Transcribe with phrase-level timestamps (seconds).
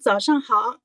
[0.00, 0.80] 早上好，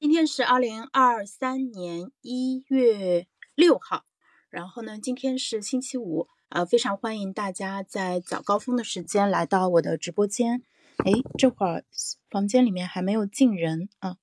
[0.00, 4.04] 今天是二零二三年一月六号，
[4.50, 10.64] 然后呢，今天是星期五，呃，非常欢迎大家在早高峰的时间来到我的直播间。
[11.04, 11.84] 哎，这会儿
[12.28, 14.16] 房间里面还没有进人啊，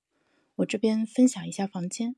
[0.56, 2.16] 我这边分享一下房间。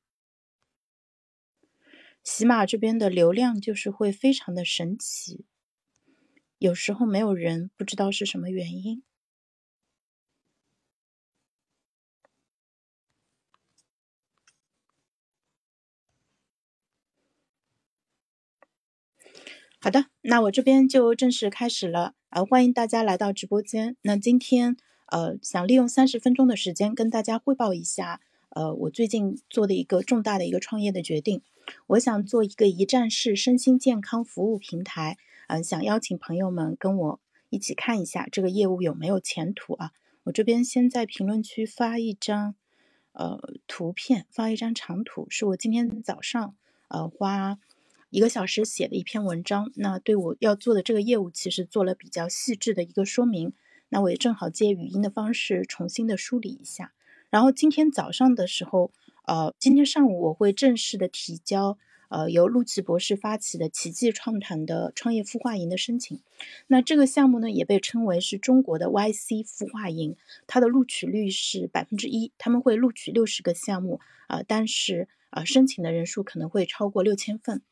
[2.25, 5.47] 喜马这边的流量就是会非常的神奇，
[6.59, 9.05] 有时候没有人，不知道是什么原因。
[19.85, 22.45] 好的，那我这边就正式开始了啊！
[22.45, 23.97] 欢迎大家来到直播间。
[24.03, 31.43] 那今天呃，想利用三十分钟的时间跟大家汇报一下，呃，我最近做的一个重大的一个创业的决定。
[31.89, 39.91] 我想做一个一站式身心健康服务平台，嗯，想邀请朋友们跟我一起看一下这个业务有没有前途啊！
[40.23, 42.55] 我这边先在评论区发一张
[43.15, 46.55] 呃图片，发一张长图，是我今天早上
[46.87, 47.59] 呃花。
[48.13, 53.55] 一个小时写的一篇文章，那对我要做的这个业务其实做了比较细致的一个说明。
[53.89, 56.93] 那我也正好借语音的方式重新的梳理一下。
[57.31, 58.93] 然后今天早上的时候，
[59.25, 61.79] 呃，今天上午我会正式的提交，
[62.11, 66.21] 呃，由陆琪博士发起的奇迹创团的创业孵化营的申请。
[66.67, 75.09] 那这个项目呢，也被称为是中国的 YC 孵化营，它的录取率是百分之一，他们会录取六十个项目，啊，但是。
[75.33, 77.63] 啊，申请的人数可能会超过六千份，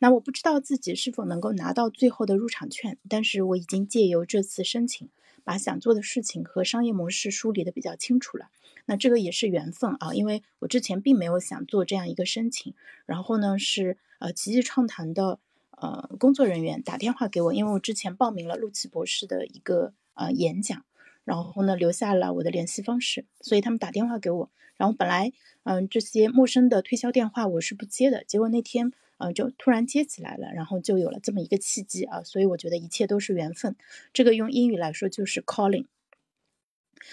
[0.00, 5.08] 那我不知道自己是否能够拿到最后的入场券，但是我已经借由这次申请，
[5.44, 8.50] 把想做的事情和商业模式梳理的比较清楚了。
[8.86, 12.74] 那这个也是缘分啊，因为我之前并没有想做这样一个申请，
[13.06, 15.38] 然后呢是呃奇迹创谈的
[15.70, 20.84] 呃工作人员打电话给我，因为我之前报名了陆琪博士的一个呃演讲，
[21.24, 24.50] 然后呢留下了我的联系方式，所以他们打电话给我。
[24.76, 33.76] 然后本来，嗯，这些陌生的推销电话我是不接的，结果那天，嗯，就突然接起来了，然后就有了这么一个契机啊，所以我觉得一切都是缘分，
[34.12, 35.86] 这个用英语来说就是 calling。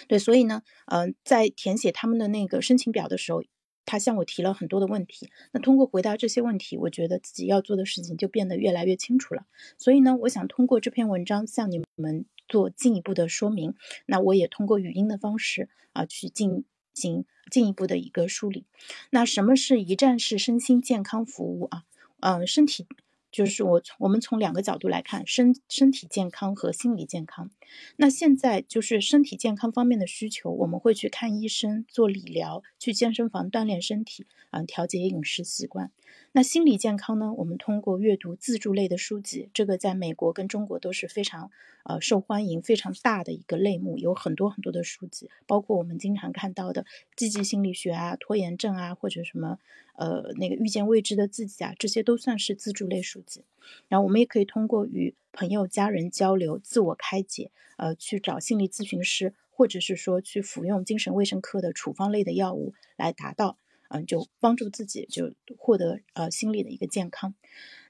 [0.08, 3.44] 对，所以呢，嗯，在填写他们的那个申请表的时候，
[3.84, 9.46] 他向我提了很多的问题，那通过回答这些问题，我觉得自己要做的事情就变得越来越清楚了，
[9.78, 13.74] 所以呢，我想通过这篇文章向你们做进一步的说明，
[14.06, 16.64] 那我也通过语音的方式啊去进。
[16.94, 18.66] 行进一步的一个梳理。
[19.08, 21.84] 那什么是一站式身心健康服务啊？
[22.20, 22.86] 嗯，身体
[23.30, 27.50] 就是我从我们从两个角度来看，身身体健康和心理健康。
[27.96, 35.90] 那现在就是身体健康方面的需求，我们会去看医生做理疗，去健身房锻炼身体，嗯，调节饮食习惯。
[36.32, 37.32] 那心理健康呢？
[37.34, 41.50] 我们通过阅读自助类的书籍，这个在美国跟中国都是非常
[41.84, 46.86] 呃受欢迎、非常大的一个类目，有很多很多的书籍，包括我们经常看到的
[47.16, 49.58] 积极心理学啊、拖延症啊，或者什么
[49.96, 53.44] 呃那个遇见未知的自己啊，这些都算是自助类书籍。
[53.88, 63.58] 然后我们也可以通过与朋友、家人交流、自我开解，呃，去找心理咨询师，或者是说去服用精神卫生科的处方类的药物来达到。
[63.92, 67.34] 嗯，就帮助自己就获得呃心理的一个健康。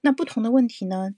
[0.00, 1.14] 那不同的问题呢，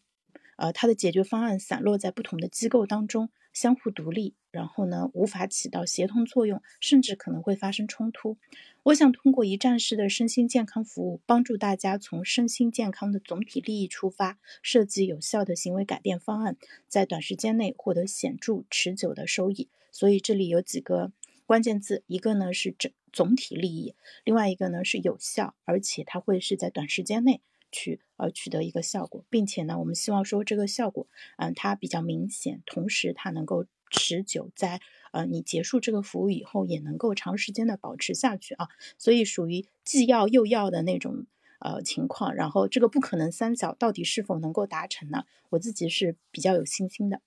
[0.57, 8.37] 呃，它的解决方案散落在不同的机构当中，相互独立，然后呢无法起到协同作用，甚至可能会发生冲突。
[8.83, 19.71] 我想通过一站式的身心健康服务，帮助大家从身心健康的总体利益出发，设计有效的行为改变方案，在短时间内获得显著持久的收益。
[19.91, 21.13] 所以这里有几个
[21.47, 22.93] 关键字，一个呢是整。
[23.13, 23.95] 总体利益，
[24.25, 27.41] 另外一个呢是有效，而且它会是在短时间内
[27.71, 31.07] 去呃取得一个效果，并且呢，我们希望说这个效果，
[31.37, 34.81] 嗯，它比较明显，同时它能够持久，在
[35.13, 38.67] 呃你结束这个服务以后也能够长时间的保持下去啊，
[38.99, 41.27] 所以属于既要又要的那种
[41.61, 45.23] 呃情况，然后这个不可能三角到底是否能够达成呢？
[45.51, 47.23] 我自己是比较有信心的。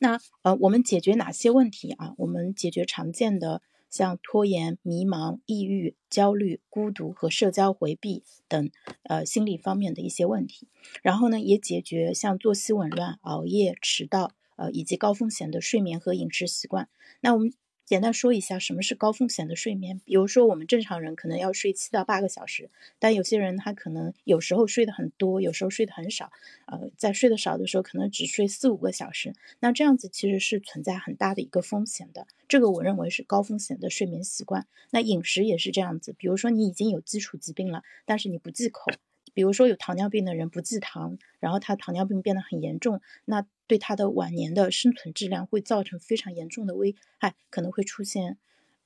[0.00, 2.14] 那呃，我们解决哪些问题啊？
[2.18, 3.62] 我们解决常见的。
[3.90, 8.70] 像拖延、迷茫、抑郁、焦虑、孤独和社交回避等，
[9.04, 10.68] 呃，心理方面的一些问题。
[11.02, 16.90] 然后呢，也解决像作息紊乱、熬夜、迟到，呃，以及高风险的睡眠和饮食习惯。
[17.22, 17.50] 那我们。
[17.88, 19.98] 简单说一下什么是高风险的睡眠。
[20.04, 22.68] 比如说，我们正常人可能要睡七到八个小时，
[22.98, 26.30] 但有些人他可能有时候睡得很多，有时候睡得很少。
[26.66, 29.32] 呃，在睡得少的时候，可能只睡四五个小时。
[29.60, 32.26] 那这样子其实是存在很大的一个风险的。
[32.46, 34.66] 这个我认为是高风险的睡眠习惯。
[34.90, 36.14] 那饮食也是这样子。
[36.18, 38.90] 比如说，你已经有基础疾病了，但是你不忌口。
[39.38, 48.36] 比如说有糖尿病的人不忌糖，然后他糖尿病变得很严重，那对他的晚年的生存质量会造成非常严重的危害，可能会出现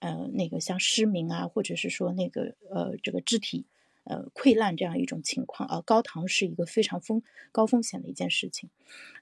[0.01, 3.65] 呃那个像失明啊，或者是说那个呃这个肢体
[4.05, 5.81] 呃溃烂这样一种情况啊。
[5.87, 8.69] 高糖是一个非常风高风险的一件事情，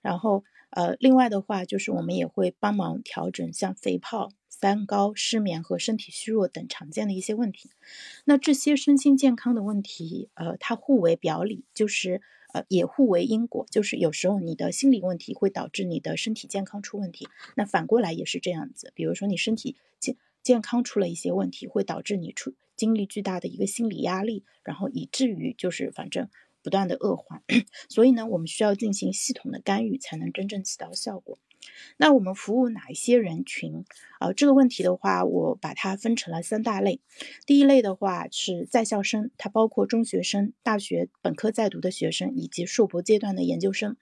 [0.02, 0.42] 然后。
[0.72, 4.30] 呃，另外的话，就是我们也会帮忙调整像肥胖、
[4.60, 7.70] 三高、失眠和身体虚弱等常见的一些问题。
[8.26, 12.20] 那这些身心健康的问题，呃，它互为表里，就是
[12.52, 13.64] 呃也互为因果。
[13.70, 18.92] 就是有时候你的心理问题会导致你的身体健康出问题，那反过来也是这样子。
[18.94, 26.28] 比如说你身体健健康出了一些问题，会导致你出经历巨大的一个心理压力，然后以至于就是反正。
[26.62, 27.42] 不断的恶化，
[27.88, 31.38] 所以呢，我们需要进行系统的干预，才能真正起到效果。
[31.96, 33.84] 那我们服务哪一些人群？
[34.18, 37.00] 啊，这个问题的话，我把它分成了三大类。
[37.46, 43.96] 第一类的话是在校生，它包括中学生、大学本科在读的学生以及硕博阶段的研究生。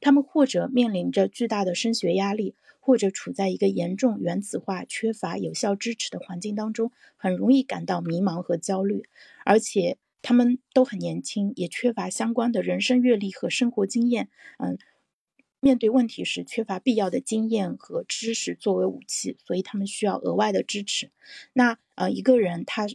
[0.00, 9.04] 他们或者面临着巨大的升学压力，或者处在一个严重原子化、缺乏有效支持的环境当中，很容易感到迷茫和焦虑，
[9.44, 9.98] 而且。
[10.20, 14.28] 他们都很年轻，也缺乏相关的人生阅历和生活经验。
[14.58, 14.76] 嗯，
[15.60, 21.10] 面对问题时缺乏必要的经验和知识作为武器，所以他们需要额外的支持。
[21.52, 22.86] 那呃，一个人他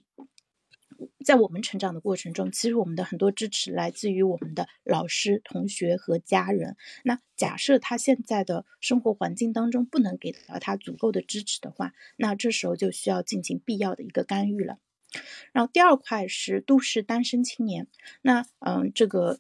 [1.26, 6.78] 在我们成长的过程中，其实我们的很多支持来自于我们的老师、同学和家人。
[7.04, 14.78] 那假设他现在的生活环境当中不能给到他足够的支持的话，那这时候就需要进行必要的一个干预了。
[15.52, 17.88] 然后第二块是都市单身青年，
[18.22, 19.40] 那嗯，这个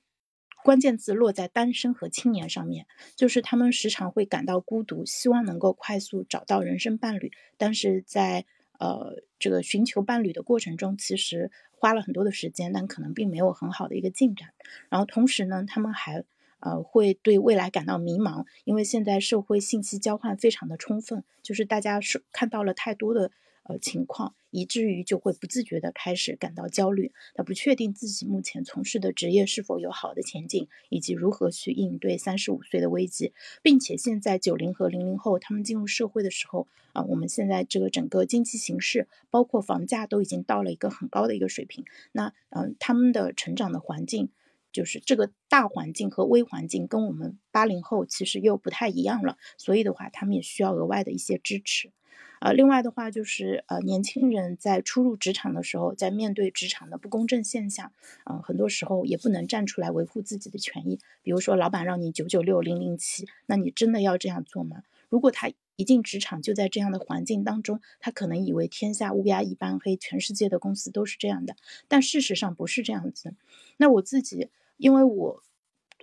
[0.63, 8.45] 关键字落在单身和青年上面，就是他们时常会感到孤独，希望能够快速找到人生伴侣，但是在
[8.79, 14.49] 呃这个寻求伴侣的过程中，其实花了很多的时间，但可能并没有很好的一个进展。
[14.89, 16.23] 然后同时呢，他们还
[16.59, 23.31] 呃会对未来感到迷茫，因为现在社会信息交换非常的充分，就是大家是看到了太多的。
[23.63, 44.29] 呃，情况以至于就会不自觉的开始感到焦虑，他不确定自己目前从事的职业是否有好的前景，以及如何去应对三十五岁的危机，并且现在九零和零零后他们进入社会的时候啊，我们现在这个整个经济形势，包括房价都已经到了一个很高的一个水平，那嗯，他们的成长的环境，
[44.73, 51.93] 就是这个大环境和微环境跟我们八零后其实又不太一样了，所以的话，他们也需要额外的一些支持。
[52.43, 57.93] 呃，另外的话就是，呃，年轻人在初入职场的时候，在面对职场的不公正现象，
[58.25, 60.99] 嗯，很多时候也不能站出来维护自己的权益。
[61.21, 64.83] 比如说，老板让你九九六零零七，那你真的要这样做吗？
[65.07, 71.55] 如果他一进职场就在这样的环境当中，他可能以为天下乌鸦一般黑，全世界的公司都是这样的，
[71.87, 73.35] 但事实上不是这样子。
[73.77, 75.41] 那我自己，因为我，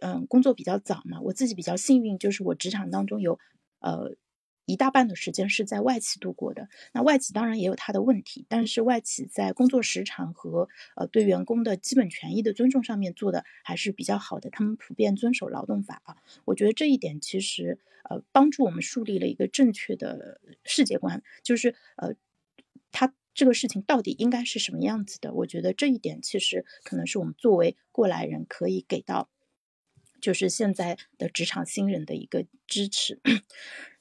[0.01, 3.39] 嗯，工作比较早嘛，我自己比较幸运，就是我职场当中有，
[3.81, 4.17] 呃。
[4.71, 6.69] 一大半的时间是在外企度过的。
[6.93, 14.51] 那外企当然也有它的问题，但是外企在工作时长和呃对员工的基本权益的尊重上面做的还是比较好的。
[14.51, 17.79] 他们普遍遵守劳动法啊，我觉得这一点其实
[18.09, 22.15] 呃帮助我们树立了一个正确的世界观，就是呃
[22.93, 25.33] 他这个事情到底应该是什么样子的？
[25.33, 29.31] 我觉得这一点其实可能是我们作为过来人可以给到，
[30.21, 33.21] 就是现在的职场新人的一个支持。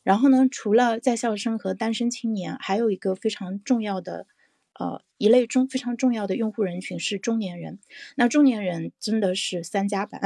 [0.04, 4.25] 然后呢，除了在校生和单身青年，还有一个非常重要的，
[4.74, 7.79] 呃，一类中非常重要的用户人群是中年人。
[8.15, 10.22] 那中年人真的是三加版，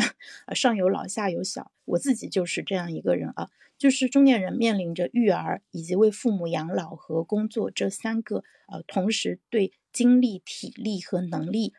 [0.45, 1.71] 呃，上有老下有小。
[1.85, 11.73] 我自己就是这样一个人啊，就是中年人面临着育儿以及为父母养老和工作这三个，呃，同时对精力、体力和能力，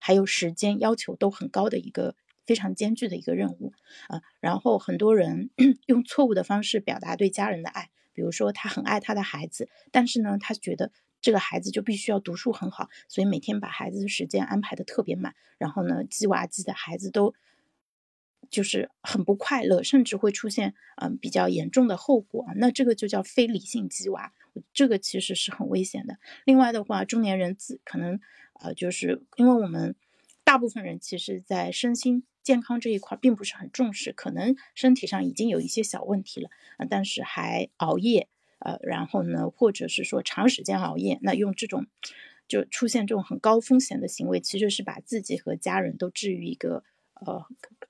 [0.00, 2.16] 还有时间要求都很高的一个。
[2.48, 3.74] 非常艰巨的一个任务
[4.08, 5.50] 啊，然后很多人
[5.84, 10.90] 用错误的方式表达对家人的爱，比如说他很爱他的孩子，但是呢，他觉得
[11.20, 17.34] 这个孩子就必须要读书很好，所以每天把孩子的时间安排的特别满，然后呢，鸡娃鸡的孩子都
[18.48, 24.32] 就是很不快乐，甚至会出现嗯比较严重的后果，那这个就叫非理性鸡娃，
[24.72, 26.16] 这个其实是很危险的。
[26.46, 28.18] 另外的话，中年人自可能
[28.54, 29.94] 呃就是因为我们
[30.48, 32.24] 大部分人其实在身心。
[32.42, 38.28] 健康这一块并不是很重视，可能身体上已经有一些小问题了啊，但是还熬夜，
[38.60, 41.86] 呃，然后呢，或者是说长时间熬夜，那用这种
[42.48, 46.82] 就出现这种很高风险的行为，其实是把自己和家人都置于一个
[47.20, 47.44] 呃，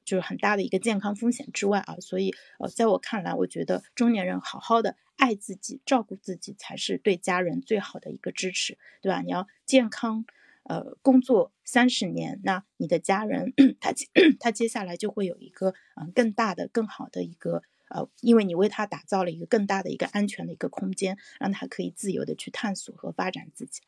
[0.05, 1.95] 就是很大的一个健康风险之外啊。
[2.01, 9.23] 所以呃，在我看来，我觉得中年人好好的爱自己、照顾自己，才是对家人最好的一个支持，对吧？
[9.23, 10.27] 你要健康。
[10.69, 13.93] 呃工作三十年，那你的家人他
[14.39, 23.83] 他接下来就会有一个嗯更大的、更好的一个呃，因为你为他打造了一个更大的一个安全的一个空间，让他可以自由的去探索和发展自己。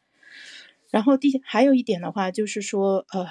[0.90, 3.28] 然后第还有一点的话，就是说呃。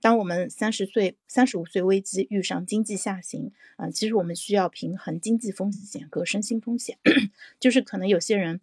[0.00, 6.98] 当我们三十岁、三十五岁危机遇上经济下行，啊，其实我们需要平衡经济风险和身心风险。
[7.58, 8.60] 就是可能有些人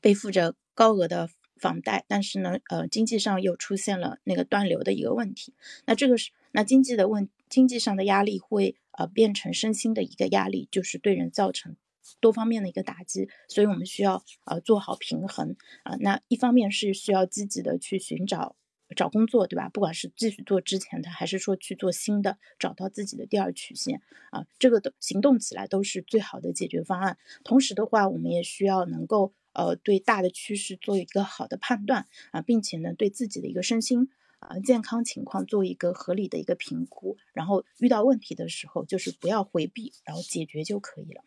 [0.00, 1.30] 背负着高额的
[1.62, 5.54] 房贷，但是呢，呃，经济上又出现了那个断流的一个问题。
[5.86, 11.76] 那这个是那经济的问经济上的压力会呃变成身心的一个压力，就是对人造成
[12.20, 13.28] 多方面的一个打击。
[13.48, 15.96] 所以我们需要呃做好平衡啊。
[16.00, 18.56] 那一方面是需要积极的去寻找。
[18.94, 19.70] 找工作，对吧？
[19.70, 27.16] 不管是继续做之前的，还是说去做新的，找到自己的第二曲线啊，这个都行动起来都是最好的解决方案。
[27.42, 34.08] 同时的话，我们也需要能够呃对大的趋势做一个好的判断啊，并且呢对自己的一个身心。
[34.44, 41.22] 啊，健康情况做一个合理的一个评估，然后遇到问题的时候，就是不要回避，然后解决就可以了。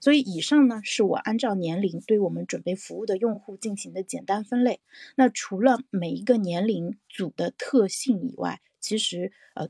[0.00, 4.80] 所以以上呢，是我按照年龄对我们准备服务的用户进行的简单分类。
[5.14, 9.68] 那除了每一个年龄组的特性以外，其实呃，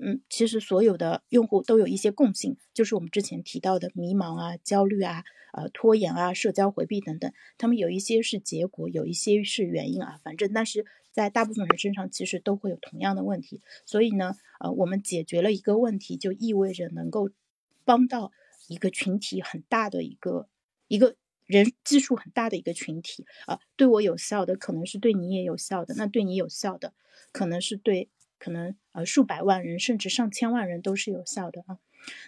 [0.00, 7.32] 嗯，其实所有的用户都有一些共性，就是我们之前提到的迷茫啊、焦虑啊、呃拖延啊、社交回避等等。
[7.56, 10.20] 他们有一些是结果，有一些是原因啊。
[10.22, 10.86] 反正但是。
[11.10, 17.30] 在大部分人身上，其实都会有同样的问题，所以呢，呃，我们解决了一个问题，就意味着能够
[17.84, 18.30] 帮到
[18.68, 20.48] 一个群体很大的一个
[20.86, 26.92] 一个人基数很大的一个群体啊，对我有效的，可能是对你也有效的，那对你有效的，
[27.32, 31.78] 可能是对可能呃数百万人甚至上千万人都是有效的啊。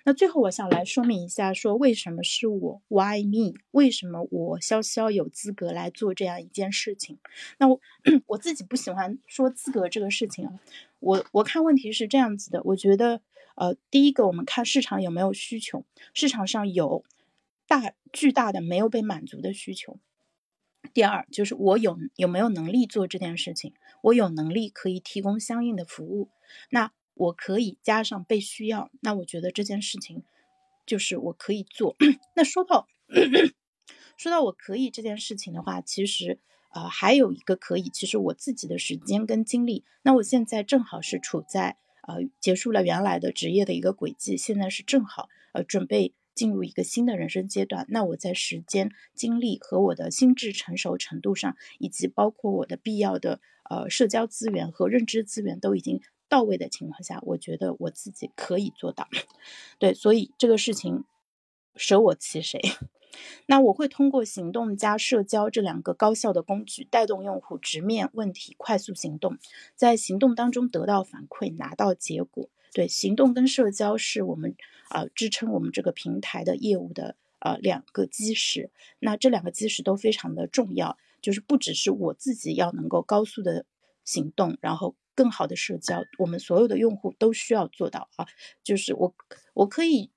[0.04, 3.54] 那最后我想来说明一下，说为什么是我？Why me？
[3.70, 7.18] 为什么我潇潇有资格来做这样一件事情？
[7.58, 7.80] 那我
[8.26, 10.60] 我自己不喜欢说资格这个事情啊。
[10.98, 13.22] 我我看问题是这样子的，我觉得
[13.54, 17.04] 呃，第一个我们看市场有没有需求，市场上有
[17.66, 19.98] 大巨大的没有被满足的需求。
[20.92, 26.28] 第二就是我有有没有能力做这件事情，我有能力可以提供相应的服务。
[26.70, 30.22] 那我可以加上被需要，那我觉得这件事情
[30.86, 31.96] 就是我可以做。
[32.34, 32.88] 那说到
[34.16, 36.38] 说到我可以这件事情的话，其实
[36.72, 39.84] 呃还有一个可以，其实我自己的时间跟精力。
[40.02, 41.76] 那我现在正好是处在
[42.08, 47.86] 呃结束了原来的职业的一个轨迹，现在是正好呃准备进入一个新的人生阶段。
[47.88, 56.00] 那我在时间、精力和我的心智成熟程度上，以及包括我的必要的呃社交资源和认知资源都已经。
[56.30, 59.08] 到位的情况下，我觉得我自己可以做到。
[59.80, 61.02] 对，所以这个事情
[61.74, 62.60] 舍我其谁？
[63.46, 69.38] 那我会通过行动加社交这两个高效的工具，带动用户直面问题，快速行动，
[69.74, 72.48] 在行动当中得到反馈，拿到结果。
[72.72, 74.54] 对，行动跟社交是我们
[74.88, 78.70] 啊支撑我们这个平台的业务的呃两个基石。
[78.98, 83.66] 那这两个基石都非常的重要，就是不只是我自己要能够高速的
[84.04, 84.94] 行动，然后。
[85.12, 88.26] 更好的社交，我们所有的用户都需要做到啊！
[88.64, 89.14] 就是我，
[89.52, 90.10] 我可以，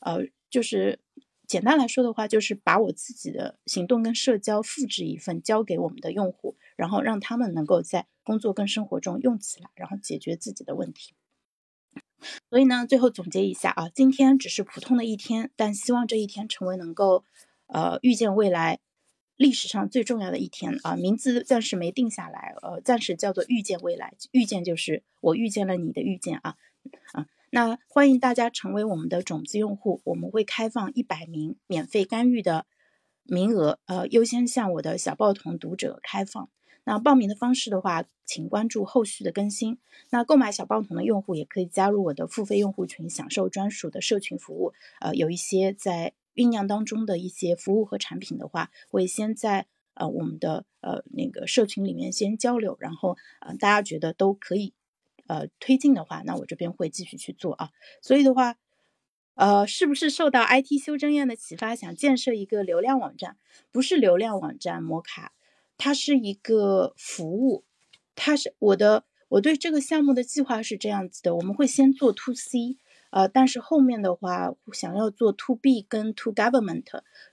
[0.00, 0.98] 呃，就是
[1.46, 11.14] 简单来说的话，就是把我自己的行动跟社交复制一份，交给我们的用户，然后让他们能够在工作跟生活中用起来，然后解决自己的问题。
[12.50, 17.24] 所以呢，最后总结一下啊，今天只是普通的一天，但希望这一天成为能够，
[17.66, 18.80] 呃，预见未来。
[19.36, 24.14] 历史上最重要的一天啊，名字暂时没定下来，呃，暂时叫做预见未来。
[24.32, 26.56] 预见就是我遇见了你的遇见啊
[27.12, 27.26] 啊。
[27.50, 32.66] 那欢迎大家成为我们的种子用户，我们会开放一百名免费干预的
[33.22, 36.50] 名额，呃，优先向我的小报童读者开放。
[36.88, 39.78] 那报名的方式的话，请关注后续的更新。
[40.10, 44.72] 那购买小报童的用户也可以加入我的付费用户群，享受专属的社群服务。
[45.00, 46.14] 呃，有一些在。
[46.38, 54.72] 酝酿当中的一些服务和产品的话，会先在呃我们的呃那个社群里面先交流，然后呃大家觉得都可以
[55.26, 57.70] 呃推进的话，那我这边会继续去做啊。
[58.00, 58.54] 所以的话，
[59.34, 63.36] 呃是不是受到 IT 修真院的启发，想建设一个流量网站？
[63.72, 65.32] 不是流量网站，摩卡，
[65.78, 67.64] 它是一个服务，
[68.14, 72.76] 它是我的我对这个项目的计划是这样子的，我们会先做 To C。
[73.10, 76.84] 呃，但是后面的话，想要做 to B 跟 to government，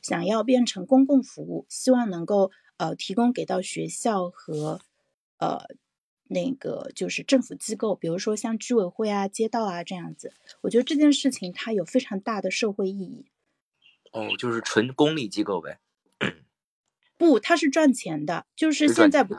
[0.02, 4.80] 想要变成公共服务，希望能够呃提供给到学校和
[5.38, 5.66] 呃
[6.28, 10.32] 那个就是政府机构，比如说像居委会啊、街道啊这样子。
[10.62, 13.26] 我觉得这件事情它有非常大的社会意义。
[14.14, 15.80] 哦，就是纯公立机构呗？
[17.18, 19.36] 不，它是赚钱的，就是现在不。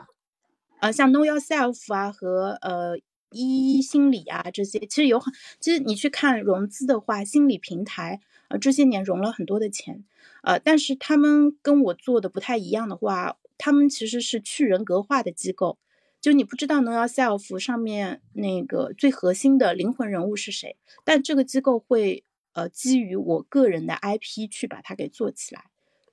[0.79, 2.99] 呃，像 Know Yourself 啊和呃
[3.31, 10.03] 一心理啊这些，其实有很，其实你去看融资的话，心理平台呃这些年融了很多的钱，
[10.43, 15.79] 呃，但是他们跟我做的不太一样的话，他们其实是去人格化的机构，
[16.21, 25.65] 就你不知道 Know Yourself 上面那个最核心的灵魂人物是谁，但这个机构会呃基于我个人的 IP 去把它给做起来，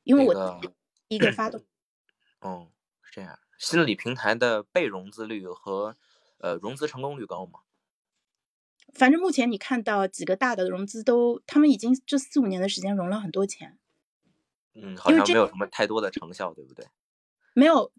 [0.04, 0.61] 因为我
[1.14, 1.64] 一个发动，
[2.40, 2.68] 哦，
[3.02, 3.38] 是这样。
[3.56, 5.97] 心理平台的被融资率和
[6.38, 7.61] 呃融资成功率高吗？
[8.92, 13.78] 反正目前你看到几个大的融资都，他们已经这四五年的时间融了很多钱。
[14.75, 16.87] 嗯，好像没有什么太多的成效，对不对？
[17.54, 17.92] 没有，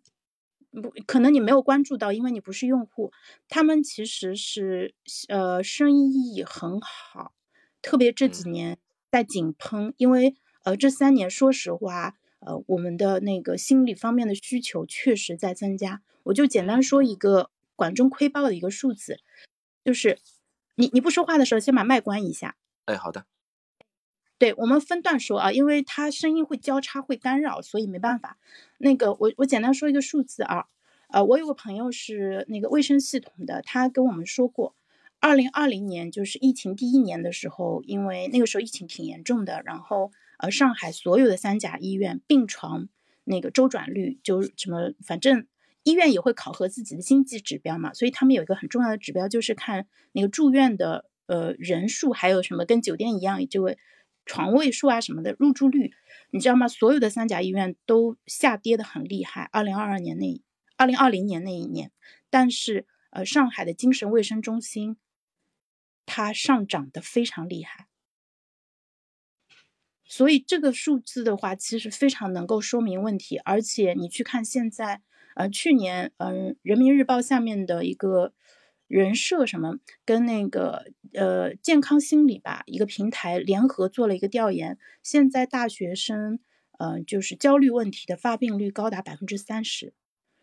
[0.71, 3.11] 不可能你没有关注到，因为你不是用户。
[3.47, 4.93] 他们其实是
[5.29, 7.33] 呃生意很好，
[7.81, 8.77] 特别这几年
[9.09, 12.15] 在井喷，因为呃这三年说实话。
[12.45, 16.01] 呃，我们的那个心理方面的需求确实在增加。
[16.23, 19.19] 我就简单说一个管中窥豹的一个数字，
[19.83, 20.19] 就是
[20.75, 22.55] 你你不说话的时候，先把麦关一下。
[22.85, 23.25] 哎，好的。
[24.37, 28.37] 对我们分段说啊，因为它声音会交叉会干扰，所以没办法。
[28.77, 30.65] 那个我我简单说一个数字啊，
[31.09, 34.75] 呃，我有个朋友是那个卫生系统的，他跟我们说过，
[35.19, 40.11] 二零二零年就是疫情第一年的时候，因为那个时候疫情挺严重的，然后。
[40.37, 42.89] 而上海所有的三甲医院病床
[43.23, 45.47] 那个周转率就什么，反正
[45.83, 53.75] 医院也会考核自己的经济指标嘛，所以他们有一个很重要的指标，就是看那个住院的呃人数，还有什么跟酒店一样，就
[54.25, 55.93] 床位数啊什么的入住率，
[56.31, 56.67] 你知道吗？
[56.67, 59.49] 所有的三甲医院都下跌的很厉害。
[59.51, 60.41] 二零二二年那
[60.77, 61.91] 二零二零年那一年，
[62.29, 64.97] 但是呃上海的精神卫生中心
[66.07, 67.87] 它上涨的非常厉害。
[70.05, 73.37] 所以这个数字的话，其实非常能够说明问题。
[73.39, 75.01] 而且你去看现在，
[75.35, 78.33] 呃，去年，嗯，人民日报下面的一个
[78.87, 86.39] 人设什么，跟那个呃健康心理吧一个平台联合做了一个调研，现在大学生，
[86.77, 89.93] 呃，就是焦虑问题的发病率高达百分之三十。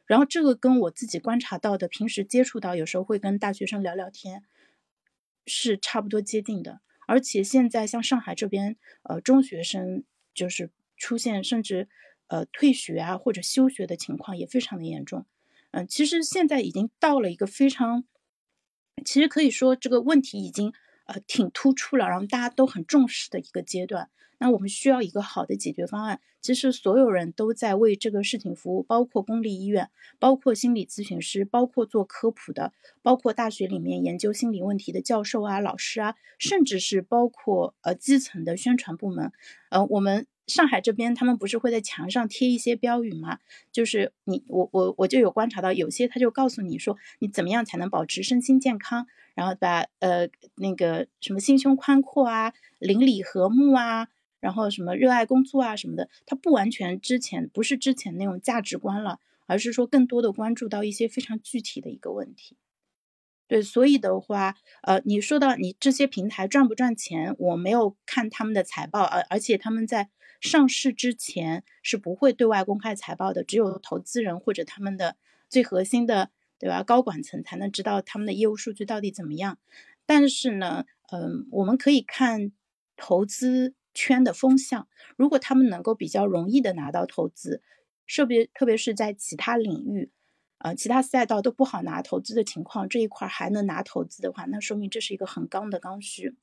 [0.07, 4.43] 然后这个跟我自己观察到的，平时接触到，有时候会跟大学生聊聊天，
[5.47, 6.81] 是差不多接近的。
[7.13, 11.87] 而且现在像上海这边，呃，中学生就是出现甚至
[12.29, 15.27] 呃退学啊或者休学的情况也非常的严重。
[15.73, 18.05] 嗯，其实现在已经到了一个非常，
[19.05, 20.73] 其实可以说这个问题已经
[21.07, 24.11] 呃挺突出了，然后大家都很重视的一个阶段。
[24.39, 26.21] 那我们需要一个好的解决方案。
[26.41, 29.89] 其实所有人都在为这个事情服务，包括公立医院，
[30.19, 39.31] 包括心理咨询师，包括做科普的，包括大学里面研究心理问题的教授啊、老师啊，甚至是包括呃基层的宣传部门。
[39.71, 43.39] 呃，我们上海这边他们不是会在墙上贴一些标语吗？
[43.71, 54.09] 就是你我我我就有观察到，有些他就告诉你说，你怎么样才能保持身心健康，然后把呃那个什么心胸宽阔啊、邻里和睦啊。
[54.41, 62.57] 然后什么热爱工作啊什么的，它不完全之前不是之前那种价值观了，而是说更多的关注到一些非常具体的一个问题。
[63.47, 75.15] 对，所以的话，呃，你说到你这些平台赚不赚钱，我没有看他们的财报，而而且他们在上市之前是不会对外公开财报的，只有投资人或者他们的
[75.49, 76.31] 最核心的，
[76.63, 76.83] 对吧？
[76.83, 79.59] 高管层才能知道他们的业务数据到底怎么样。
[80.07, 82.53] 但是呢，嗯，我们可以看
[82.97, 83.75] 投资。
[83.95, 87.61] 圈的风向，如果他们能够比较容易的拿到投资，
[88.09, 90.11] 特别特别是在其他领域，
[90.57, 96.35] 呃，其他赛道都不好拿投资的情况，这一块还能拿投资的话，那说明这是一个很刚的刚需。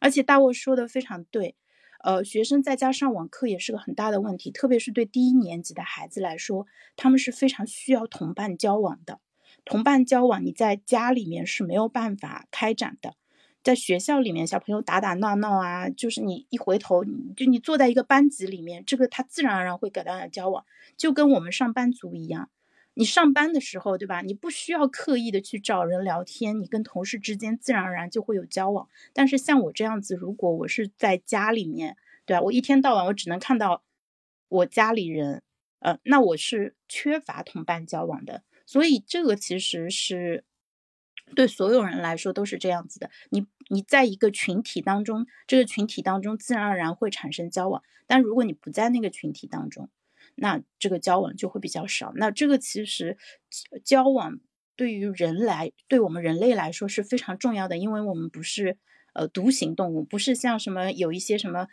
[0.00, 1.54] 而且大沃说的非常对，
[2.02, 9.20] 呃，学生在家上网课也是个很大的问题，特别是对低一年级的孩子来说，他们是非常需要同伴交往的。
[9.66, 13.16] 同伴交往，你在家里面是没有办法开展的。
[13.64, 17.04] 在学校里面，小朋友打打闹闹啊，就是你一回头，
[17.36, 20.64] 就你坐在一个班级里面，这个他自然而然会跟大家交往，
[20.96, 22.48] 就跟我们上班族一样。
[22.94, 24.22] 你上班的时候，对吧？
[24.22, 28.88] 你不需要刻意的去找人聊天，你跟同事之间自然而然就会有交往。
[29.12, 32.42] 但是像我这样子，如果我是在家里面，对吧？
[32.42, 33.82] 我一天到晚我只能看到
[34.48, 35.42] 我家里人，
[35.80, 38.44] 呃，那我是缺乏同伴交往的。
[38.66, 40.44] 所以这个其实是。
[41.34, 43.10] 对所有人来说都是这样子的。
[43.30, 47.82] 你你在一个群体当中，这个群体当中自然而然会产生交往。
[48.06, 49.90] 但如果你不在那个群体当中，
[50.36, 52.12] 那这个交往就会比较少。
[52.14, 53.18] 那这个其实
[53.84, 54.38] 交往
[54.76, 58.78] 对于人来，对我们人类来说是非常重要的，因为我们不是
[59.12, 61.66] 呃独行动物，不是像什么有一些什么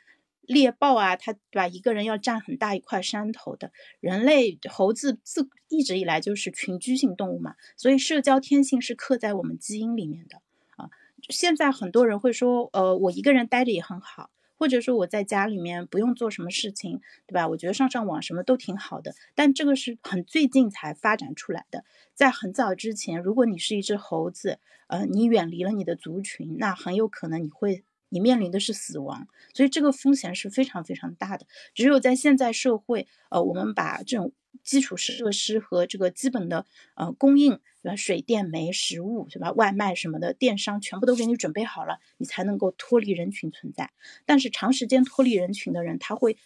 [0.46, 1.68] 猎豹啊，它对吧？
[1.68, 3.72] 一个人要占很大一块山头的。
[4.00, 10.42] 人类猴子自一直以来就是群居性动物嘛，所以社交天性是刻在我们基因里面的
[10.76, 10.90] 啊。
[11.30, 17.48] 现在很多人会说，呃，我一个人待着也很好，或者说我在家里面不用做什么事情，对吧？
[17.48, 19.16] 我觉得上上网什么都挺好的。
[19.34, 27.86] 但这个是很最近才发展出来的，在很早之前，如果你是一只猴子，呃，你远离了你的族群，那很有可能你会。
[28.13, 31.47] 你面临的是死亡，所以这个风险是非常非常大的。
[31.73, 34.32] 只有在现在社会，呃，我们把这种
[34.63, 37.95] 基础设施和这个基本的呃供应，对吧？
[37.95, 39.52] 水电煤、食物，对吧？
[39.54, 43.89] 外卖什么的，电商全部都给你准备好了，你才能够脱离人群存在。
[44.28, 46.38] 但是长时间脱离人群的人，他会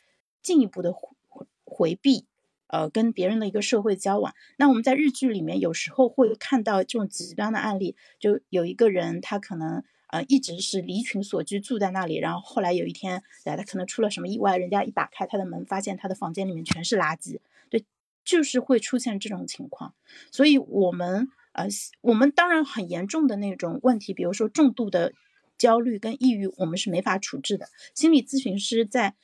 [0.41, 2.25] 进一步的回回避，
[2.67, 4.33] 呃，跟别人的一个社会交往。
[4.55, 9.83] 那我们在日剧里面有时候会看到这种极端的案例，就有一个人他可能。
[10.07, 12.15] 呃，一直是离群所居，住在那里。
[12.17, 17.39] 然后后来有一天，对，他可能出了什么意外，人家一打开他的门，发现他的房间里面全是垃圾。
[17.69, 17.83] 对，
[18.23, 19.93] 就是会出现这种情况。
[20.31, 21.67] 所以，我们呃，
[22.01, 25.11] 我们当然很严重的那种问题，比如说重度的
[25.57, 27.67] 焦虑跟抑郁，我们是没法处置的。
[27.93, 29.15] 心理咨询师在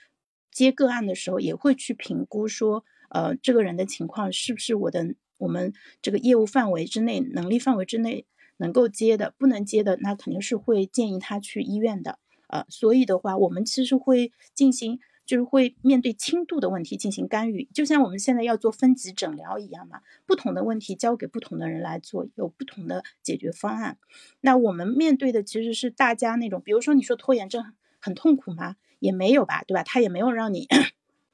[0.52, 8.26] 接个案的时候，也会去评估说，呃，这个人的情况是不是我的我们这个业务范围之内，能力范围之内。
[8.58, 12.20] 能够接的，不能接的，那肯定是会建议他去医院的。
[12.48, 20.02] 呃，所以的话，我们其实会进行，就是会面对轻度的问题进行干预，就像我们现在要做分级诊疗一样嘛。
[20.28, 23.98] 不同的问题交给不同的人来做，有不同的解决方案。
[24.42, 28.76] 那我们面对的其实是大家那种，比如说你说拖延症很痛苦吗？
[29.00, 29.82] 也没有吧，对吧？
[29.82, 30.68] 他也没有让你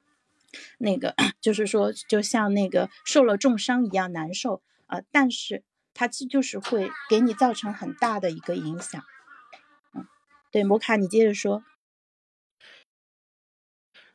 [0.78, 5.62] 那个， 就是说，就像那个受了重伤一样难受啊，但是。
[5.94, 9.02] 它其实就是会给你造成很大的一个影响，
[9.94, 10.06] 嗯，
[10.50, 11.62] 对，摩卡，你接着说。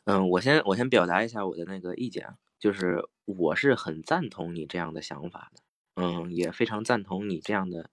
[0.06, 5.62] 嗯，我先我先表达一下我的那个意见啊，就是我是很赞同你这样的想法的，
[5.96, 7.90] 嗯，也非常赞同你这样的，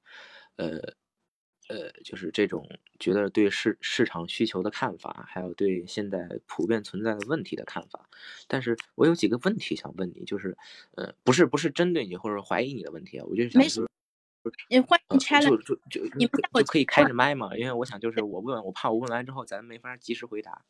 [0.56, 0.94] 呃。
[1.72, 2.68] 呃，就是这种
[3.00, 8.10] 觉得对市市场需求的看法，还有对现在普遍存在的问题的看法。
[8.46, 10.58] 但是我有几个问题想问你，就是，
[10.96, 13.88] 呃，不是不是针对你或者怀疑你的问题啊，我就想说，
[14.68, 20.66] 你欢迎拆了，就就就你就可以开着麦嘛，因为我想就是我问，我怕我问完之后咱没法及时回答，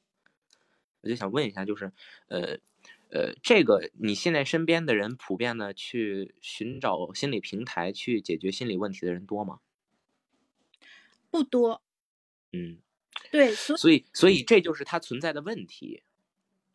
[1.01, 1.91] 我就想问一下，就是，
[2.29, 2.59] 呃
[3.11, 9.59] 呃，这个你现在身边的人普遍的去寻找心理平台去解决心理问题的人多吗？
[11.33, 11.83] 不多，
[12.53, 12.77] 嗯，
[13.31, 16.03] 对，所以所以这就是它存在的问题，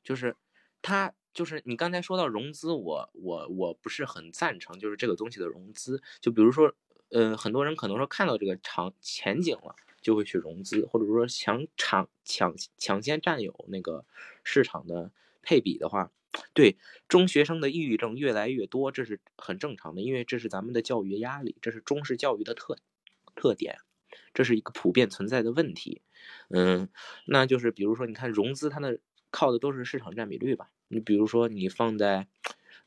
[0.03, 0.35] 就是
[0.81, 6.73] 它就是你刚才说到融资，我我我不是很赞成，就是这个东西的融资，就比如说，
[7.09, 14.03] 呃，很多人可能说看到这个长前景了，就会去融资，或者说想抢抢抢先占有那个
[14.43, 15.11] 市场的
[15.43, 16.11] 配比的话，
[16.55, 22.75] 对中学生的抑郁症越来越多，这是很正常的，因为这是咱们的教育压力，这是中式教育的特
[23.35, 23.77] 特点。
[24.37, 26.03] 这是一个普遍存在的问题，
[26.49, 26.89] 嗯，
[27.25, 28.99] 那就是比如说，你看融资，它的
[29.31, 30.69] 靠的都是市场占比率吧？
[30.89, 32.27] 你比如说，你放在，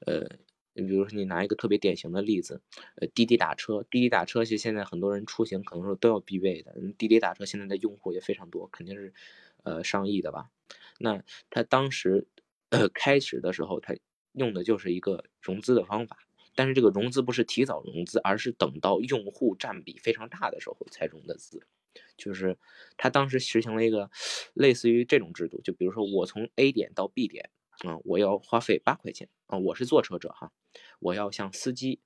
[0.06, 0.28] 呃，
[0.74, 2.60] 你比如说，你拿一个特别典型的例子，
[2.94, 9.12] 呃，滴滴打车，滴滴打车其实现在很多人出行可能说都要必备的，滴滴打车现在的用户也非常多，肯定是，
[9.64, 10.50] 呃，上亿的吧？
[11.00, 12.28] 那他当时，
[12.68, 13.96] 呃，开始的时候，他
[14.34, 16.16] 用的就是一个融资的方法。
[16.60, 21.66] 但是这个融资不是提早融资，而是等到用户占比非常大的时候才融的资，
[22.18, 22.58] 就是
[22.98, 24.10] 他当时实行了一个
[24.52, 30.52] 类似于这种制度，就比如说我从 A 点到 B 点，啊，我要花费八块钱，啊，我是坐车者哈，
[30.98, 31.98] 我要向司机，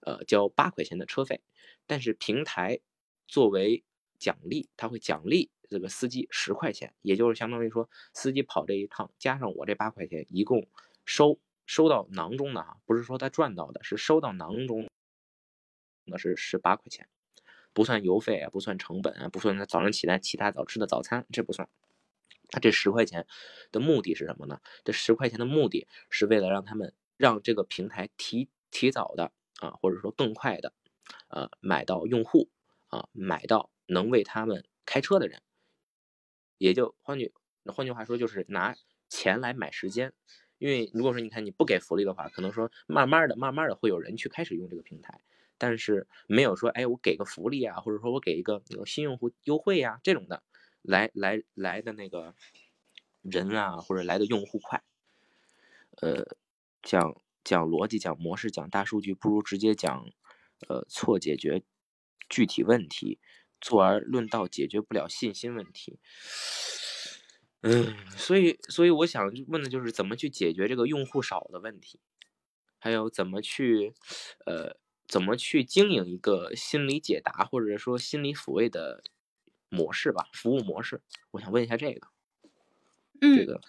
[0.00, 1.42] 呃，交八块钱的车费，
[1.86, 2.80] 但是平台
[3.28, 3.84] 作为
[4.18, 10.66] 奖励，他会奖励这个司机十块钱，也就是相当于说司机跑这一趟加上我这八块钱，一共
[11.04, 11.38] 收。
[11.70, 14.90] 收到囊中的哈，不是说他赚到的，是收到囊中，
[16.02, 17.08] 那是十八块钱，
[17.72, 21.68] 不算邮费啊，不算成本啊，不算他早上起来其他早吃的早餐，这不算。
[22.48, 23.24] 他这十块钱
[23.70, 24.60] 的目的是什么呢？
[24.82, 29.30] 这十块钱的目的是为了让他们让这个平台提提早的
[29.60, 30.72] 啊，或者说更快的，
[31.28, 32.50] 呃，买到用户
[32.88, 35.40] 啊，买到能为他们开车的人，
[36.58, 37.32] 也就换句
[37.66, 38.74] 换句话说，就是拿
[39.08, 40.12] 钱来买时间。
[40.60, 45.20] 因为如果说你看你不给福利的话，可能说慢慢的、慢慢的会有人去开始用这个平台，
[45.56, 50.42] 但是没有说哎我给个福利啊，或者说我给一个新用户优惠呀这种的，
[50.82, 52.34] 来来来的那个
[53.22, 54.82] 人啊或者来的用户快，
[56.02, 56.36] 呃
[56.82, 60.10] 讲讲逻辑、讲模式、讲大数据，不如直接讲
[60.68, 61.62] 呃错解决
[62.28, 63.18] 具体问题，
[63.62, 65.98] 坐而论道解决不了信心问题。
[67.62, 72.00] 嗯，所以所以我想问的就是怎么去解决这个用户少的问题，
[72.78, 73.92] 还有怎么去，
[74.46, 79.02] 呃，怎么去经营一个心理解答或者说心理抚慰的
[79.68, 81.02] 模式吧，服务模式。
[81.32, 82.08] 我想问一下这个，
[83.20, 83.60] 嗯，这个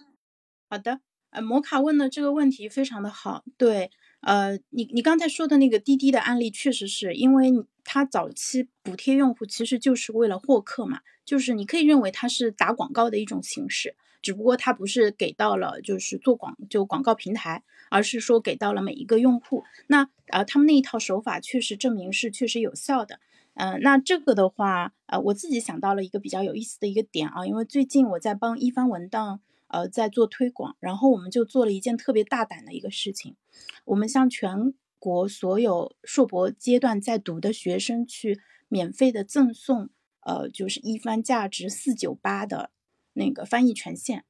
[0.70, 1.02] 好的，
[1.32, 3.92] 呃，摩卡问的这个问题非常的好，对。
[4.22, 7.50] 呃，你你刚才说的那个滴滴的案例，确实是因为
[7.84, 11.02] 它早期补贴用户其实就是为了获客嘛，
[11.32, 19.64] 就是你可以认为它是打广告的一种形式，只不过它不是给到了就是做广就广告平台，而是说给到了每一个用户。
[19.88, 23.22] 那呃，他们那一套手法确实证明是确实有效的。
[23.54, 29.40] 嗯，那这个的话，呃，我自己想到了一个比较有意思的一个点啊，因为最近我在帮一番文档。
[29.74, 33.38] 呃，在做推广，然后我们就做了一件特别大胆的一个事情，
[33.86, 39.90] 我们向全国所有硕博阶段在读的学生去免费的赠送，
[40.22, 42.72] 呃，就是一番价值四九八的
[43.14, 44.26] 那个翻译权限。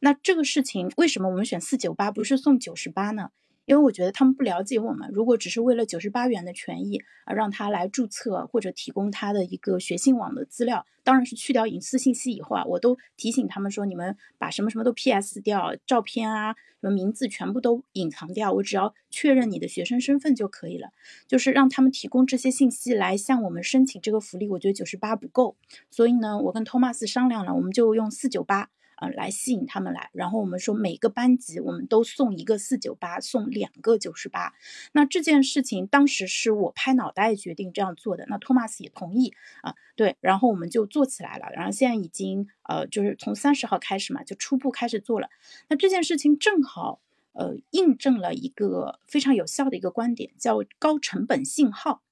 [0.00, 3.30] 那这个事情为什么我们选四九八，不是送九十八呢？
[3.64, 20.88] 因为我觉得他们不了解我们，如果只是为了九十八元的权益而让他来注册或者提供他的一个学信网的资料，当然是去掉隐私信息以后啊，我都提醒他们说，你们把什么什么都 PS 掉，照片啊，什么名字全部都隐藏掉，我只要确认你的学生身份就可以了，
[21.28, 25.56] 就是让他们提供这些信息来向我们申请这个福利，我觉得九十八不够，
[25.90, 28.70] 所以呢，我跟托马斯商量了，我们就用四九八。
[29.02, 34.54] 呃，来吸引他们来，然后我们说每个班级我们都送一个四九八，送两个九十八。
[34.92, 41.48] 那这件事情当时是我拍脑袋决定这样做的，那托马斯也同意啊，对，然后我们就做起来了。
[41.52, 45.28] 然后现在已经呃，就是从三十号开始嘛，就初步开始做了。
[45.66, 47.00] 那这件事情正好
[47.32, 52.02] 呃印证了一个非常有效的一个观点，叫高成本信号。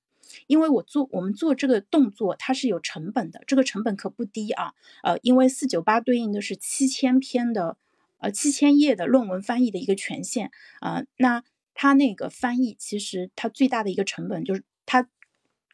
[0.47, 4.75] 因为我做我们做这个动作，它是有成本的，这个成本可不低啊。
[5.03, 7.77] 呃，因为四九八对应的是七千篇的，
[8.19, 11.05] 呃七千页的论文翻译的一个权限啊。
[11.17, 11.43] 那
[11.75, 15.09] 它那个翻译其实它最大的一个成本就是它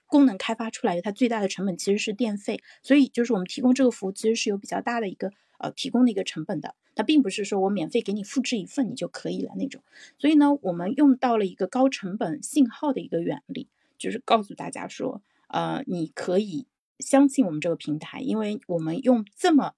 [0.06, 2.60] 功能开发出来的，它最大的成本其实是电费。
[2.82, 9.82] 所以就是我们提供这个服务其实是有比较大的一个呃提供的一个成本的，它并不是说我免费给你复制一份你就可以了那种。
[10.18, 13.68] 所以呢，我们用到了一个高成本信号的一个原理。
[13.98, 16.66] 就是告诉大家说，呃，你可以
[16.98, 19.74] 相信我们这个平台，因为我们用这么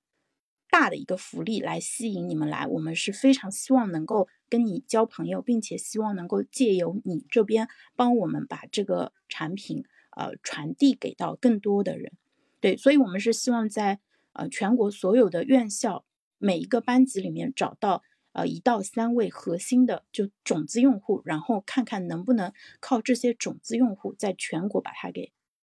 [0.70, 9.84] 大的一个福利来吸引你们来，我们是非常希望能够跟你交朋友，并且希望能够借由你这边帮我们把这个产品
[10.16, 12.12] 呃传递给到更多的人。
[12.60, 14.00] 对，所以我们是希望在
[14.32, 16.04] 呃全国所有的院校
[16.38, 18.02] 每一个班级里面找到。
[18.32, 25.32] 呃，一到三位核心的就种子用户，然后看看能不能靠这些种子用户在全国把它给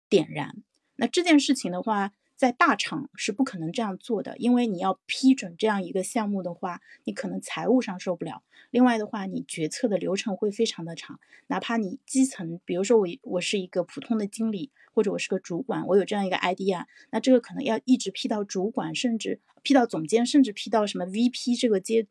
[0.08, 0.62] 点燃。
[0.96, 8.42] 那这件事情的话，在大厂是不可能这样做的，因为你要批准这样一个项目的话，你可能财务上受不了。
[8.70, 22.06] 另外的话，你决策的流程会非常的长，哪怕你基层，比如说我我是一个普通的经理，或者我是个主管，我有这样一个 idea，那这个可能要一直批到主管，甚至批到总监，甚至批到什么 VP 这个阶。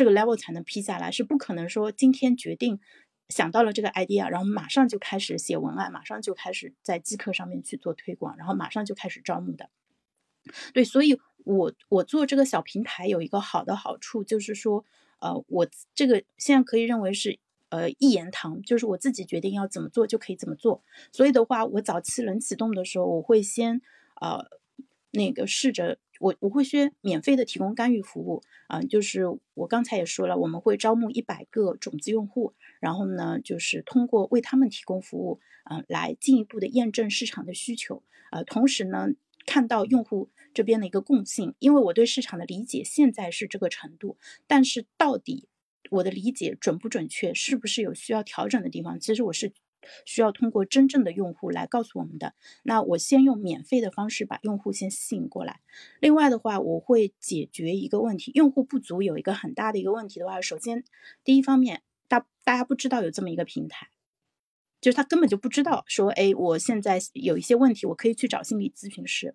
[0.00, 2.80] 这个 level 才能批下来，是不可能说今天决定
[3.28, 9.68] 想到了这个 idea，然后马上就开始写文案，马上就开始在机课上面去做推广，然后马上就开始招募的。
[10.72, 14.86] 对，所以我我做这个小平台有一个好的好处，就是说，
[15.18, 20.82] 呃，我这个现在可以认为是呃一言堂，就是我自己决定要怎么做就可以怎么做。
[21.12, 23.82] 所以的话，我早期冷启动的时候，我会先
[24.18, 24.46] 呃
[25.10, 25.98] 那个试着。
[26.20, 29.22] 我我会先免费的提供干预服务啊，就是
[29.54, 38.02] 我刚才也说了，我们会招募一百个种子用户，然后呢，就是通过为他们提供服务，嗯，来进一步的验证市场的需求，
[38.32, 39.08] 呃，同时呢，
[39.46, 45.48] 看到用户这边的一个共性，因为我对市场的理解现在是这个程度，但是到底
[45.90, 49.54] 我的理解准不准确，是不是有需要调整的地方，其实我是。
[50.04, 52.34] 需要通过真正的用户来告诉我们的。
[52.62, 55.60] 那我先用免费的方式把用户先吸引过来。
[56.00, 60.84] 另外的话，我会解决一个问题：用户不足有一个很大的一个问题的话，首先
[61.24, 63.88] 第一方面，大大家不知道有这么一个平台，
[64.80, 69.34] 就是他根本就不知道说，哎，我现在有一些问题，我可以去找心理咨询师，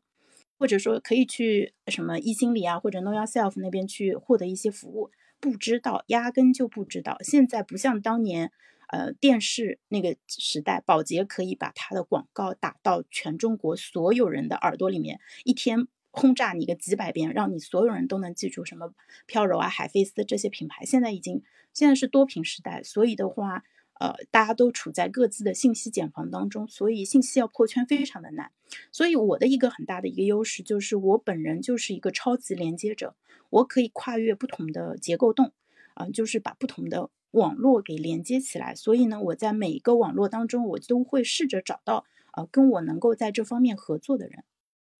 [0.57, 7.17] 或者说可以去什么易心理啊，或者 Know Yourself 那边去获得一些服务，不知道，压根就不知道。
[7.21, 8.51] 现在不像当年。
[8.87, 18.93] 呃，电视那个时代，宝洁可以把它的广告打到全中国所有人的耳朵里面，一天轰炸你个几百遍，让你所有人都能记住什么
[19.25, 20.85] 飘柔啊、海飞丝这些品牌。
[20.85, 21.43] 现在已经
[21.73, 23.63] 现在是多屏时代，所以的话，
[23.99, 28.51] 呃，大家都处在各自的信息茧房当中，所以信息要破圈非常的难。
[28.91, 33.15] 所以我的一个很大的一个优势就是我本人就是一个超级连接者，
[33.49, 35.51] 我可以跨越不同的结构洞，
[35.95, 38.73] 啊，就是把不同的网络给连接起来。
[38.75, 44.43] 所以呢，我在每一个网络当中，我都会试着找到呃，跟我能够在这方面合作的人。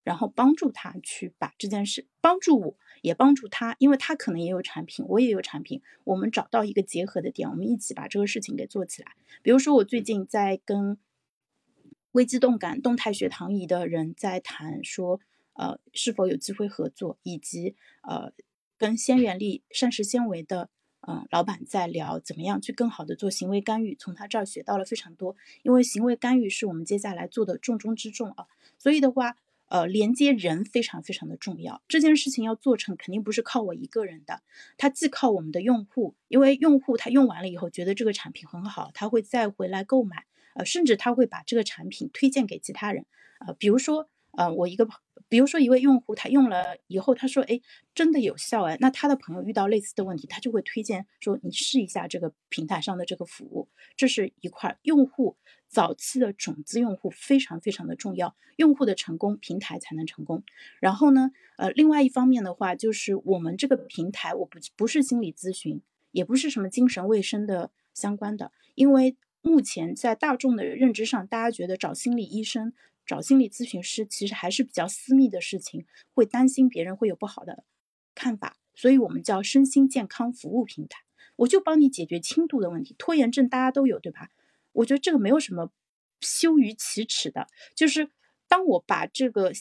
[0.04, 9.14] 然后帮助他去把这件事帮助我，也帮助他，因为他可能也有产品，我也有产品，我们找到一个结合的点，我们一起把这个事情给做起来。
[9.42, 11.00] 比如说，我最近在跟
[12.12, 15.20] 微机动感动态学躺椅的人在谈，说
[15.54, 18.32] 呃是否有机会合作，以及呃
[18.78, 20.70] 跟先原力膳食纤维的
[21.08, 29.38] 嗯老板在聊怎么样去更好的做行为干预，从他这儿学到了非常多，因为行为干预是我们接下来做的重中之重啊，所以的话。
[29.68, 31.82] 呃，连接人非常非常的重要。
[31.88, 34.44] 这件事情要做成，肯定不是靠我一个人的，
[34.78, 43.08] 它既靠我们的用户，因为用户他用完了以后觉得这个产品很好，他会再回来购买，呃，甚至他会把这个产品推荐给其他人，
[43.40, 44.08] 呃，比如说。
[44.38, 44.86] 呃，我一个，
[45.28, 47.60] 比如说一位用户，他用了以后，他说，哎，
[47.94, 55.36] 真的有效哎，那他的朋友遇到类似的问题，他就会推荐说，你试一下这个平台上的这个服务，这是一块用户
[55.68, 60.44] 早期的种子用户非常非常的重要，用户的成功，平台才能成功。
[60.80, 72.74] 然后呢，呃，另外一方面的话，就是我们这个平台，我不不是心理咨询，也不是什么精神卫生的相关的，因为目前在大众的认知上，大家觉得找心理医生。
[73.06, 77.64] 找心理咨询师其实还是比较私密的事情，会担心别人会有不好的
[78.14, 81.04] 看法，所以我们叫身心健康服务平台。
[81.38, 84.30] 我就帮你解决轻度的问题，拖延症大家都有，对吧？
[84.72, 85.72] 我觉得这个没有什么
[86.22, 88.10] 羞于启齿的，就是
[88.48, 89.52] 当我把这个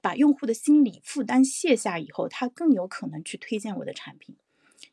[0.00, 4.36] 把用户的心理负担卸下以后，他更有可能去推荐我的产品，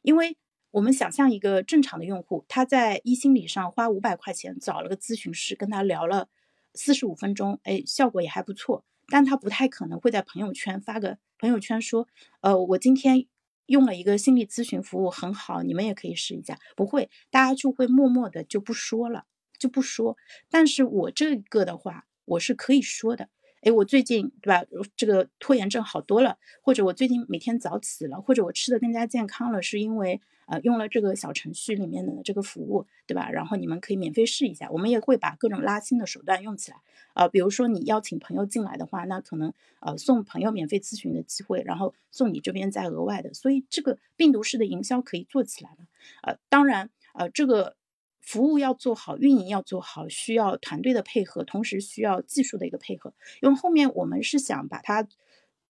[0.01, 0.35] 因为
[0.71, 6.29] 我们想象一个正常的用户，他在一心理上花五百块钱找了个咨询师，跟他聊了。
[6.73, 12.07] 四十五分钟，哎，效果也还不错，但他不太可能会在朋友圈发个朋友圈说，
[12.41, 13.25] 呃，我今天
[13.65, 16.57] 用了一个心理咨询服务很好，你们也可以试一下。
[16.75, 19.25] 不会，大家就会默默的就不说了，
[19.57, 20.17] 就不说。
[20.49, 23.29] 但是我这个的话，我是可以说的。
[23.61, 24.63] 哎，我最近对吧，
[24.95, 30.21] 这个拖延症好多了，或者我最近每天早起了，或者我吃的更加健康了，是因为。
[30.51, 33.29] 呃，用了这个小程序里面的这个服务，对吧？
[33.31, 36.77] 然后你们可以免费试一下，我们也会把各种拉新的手段用起来。
[37.13, 45.77] 呃，比如说你邀请朋友进来的话，那可能呃送朋友免费咨询的机会，然后送你这边再额外的，所以这个病毒式的营销可以做起来了。
[46.23, 47.77] 呃，当然，呃，这个
[48.19, 53.13] 服务要做好，运营要做好，需要团队的配合，同时需要技术的一个配合。
[53.41, 55.07] 因为后面我们是想把它，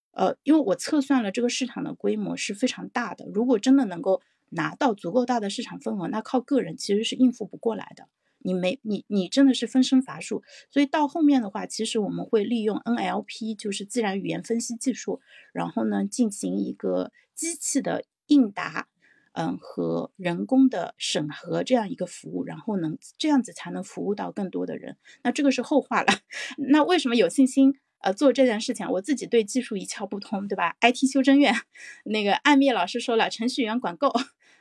[0.09, 4.23] 呃，因为我测算了这个市场的规模是非常大的，如果真的能够。
[4.51, 8.07] 拿到足够大的市场份额，那靠个人其实是应付不过来的。
[8.43, 15.21] 你没你你真的是分身乏术，所以到后面的话，其实我们会利用 NLP，就是自然语言分析技术，
[15.53, 18.87] 然后呢进行一个机器的应答，
[19.33, 24.97] 嗯和人工的审核这样一个服务，然后能这样子才能服务到更多的人。
[25.23, 26.07] 那这个是后话了。
[26.69, 27.75] 那为什么有信心？
[27.99, 31.53] 呃，做这件事情，我自己对技术一窍不通，对吧？IT 修真院
[32.05, 34.11] 那个暗灭老师说了，程序员管够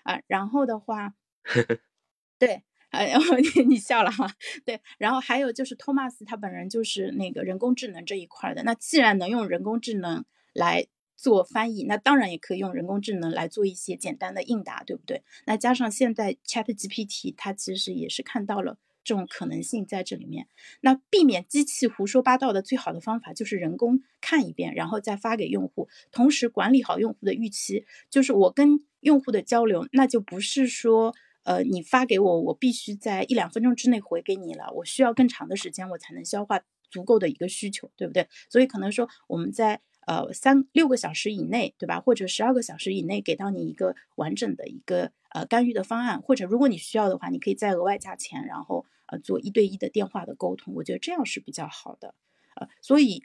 [0.04, 0.20] 啊。
[0.26, 1.14] 然后的话，
[2.38, 4.32] 对，呃，然 后你你笑了哈，
[4.64, 4.80] 对。
[4.98, 8.62] 然后还有就是托马斯他本人就是那个人工智能这一块的。
[8.62, 10.86] 那既然能用人工智能来
[11.16, 15.22] 做翻译，那当然也可以用人工智能来做一些简单的应答，对不对？
[15.46, 18.78] 那加上现在 Chat GPT，它其实也是看到了。
[19.02, 20.46] 这种可能性在这里面，
[20.82, 27.86] 那避免机器胡说八道的最好的方法就是人工看一遍，然后再发给用户，同时管理好用户的预期。
[28.10, 36.60] 就是我跟用户的交流，那就不是说，呃，你发给我，我必须在一两分钟之内回给你了，我需要更长的时间，我才能消化
[36.90, 38.28] 足够的一个需求，对不对？
[38.48, 42.00] 所以可能说我们在呃三六个小时以内，对吧？
[42.00, 45.12] 或者十二个小时以内给到你一个完整的一个。
[45.32, 52.16] 呃，干预的方案，或者如果你需要的话，你可以再额外加钱，然后呃做一对一的电话的沟通，我觉得这样是比较好的。
[52.56, 53.22] 呃，所以，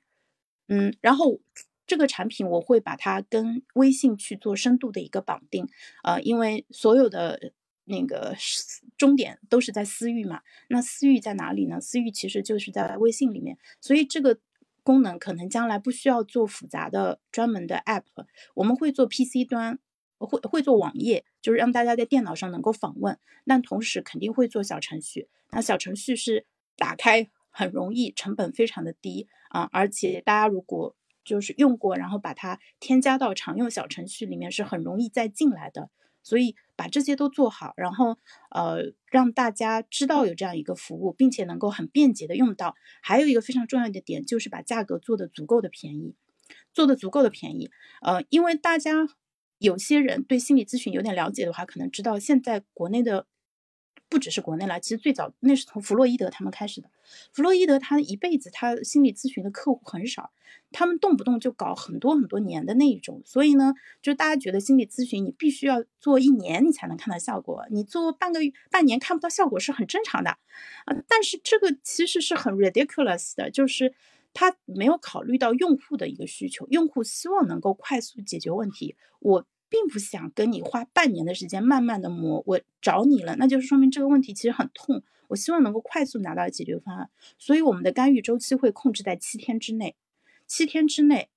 [0.68, 1.40] 嗯，然后
[1.86, 5.68] 这个产品我会把它跟微信去做深度的一个绑定，
[6.04, 7.54] 呃，因为所有的
[7.86, 8.36] 那个
[8.98, 11.80] 终点都是在私域嘛，那私域在哪里呢？
[11.82, 14.40] 私域其实就是在微信里面，所以这个
[14.84, 18.04] 功能可能将来不需要做复杂的专门的 app，
[18.56, 19.80] 我们会做 PC 端。
[20.18, 25.28] 会会做网页，就是让大家在电脑上能够访问，但同时肯定会做小程序。
[25.52, 26.46] 那小程序是
[26.78, 30.96] 打开很容易，成本非常的低啊，而且大家如果
[31.26, 35.90] 就是用过，然后把它添加到常用小程序里面是很容易再进来的。
[36.24, 38.18] 所以把这些都做好，然后
[38.50, 42.76] 呃让大家知道有这样一个服务，并且能够很便捷的用到。
[43.02, 46.16] 还有一个非常重要的点就是把价格做的足够的便宜，
[46.74, 47.70] 做的足够的便宜。
[48.02, 49.08] 呃，因为大家
[49.58, 53.28] 有些人对心理咨询有点了解的话，可能知道现在国内的。
[54.16, 56.90] 不只是国内了，其实最早那是从弗洛伊德他们开始的。
[57.34, 60.32] 弗洛伊德他一辈子他心理咨询的客户很少，
[60.72, 63.22] 他们动不动就搞很多很多年的那一种。
[63.26, 70.96] 所以呢，就大家觉得心理咨询你必须要做一年你才能看到效果，你做半个月、半年看不到效果是很正常的啊。
[71.10, 73.94] 但是这个其实是很 ridiculous 的，就是
[74.34, 78.96] 他没有考虑到用户的一个需求，用户希望能够快速解决问题。
[79.20, 79.46] 我。
[79.76, 85.04] 并不想跟你花半年的时间慢慢的磨，我找你了，那就是说明这个问题其实很痛。
[85.28, 89.98] 我希望能够快速拿到解决方案，所以我们的干预周期会控制在七天之内，
[90.48, 91.28] 七天之内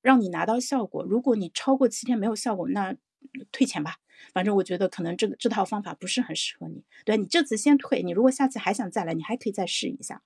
[0.00, 1.04] 让你拿到效果。
[1.04, 2.96] 如果你超过七天没有效果，那
[3.52, 3.96] 退钱吧。
[4.32, 6.82] 反正我觉得可能这个这套方法不是很适合你。
[7.04, 10.22] 对你这次先退，你如果下次还想再来，你还可以再试一下。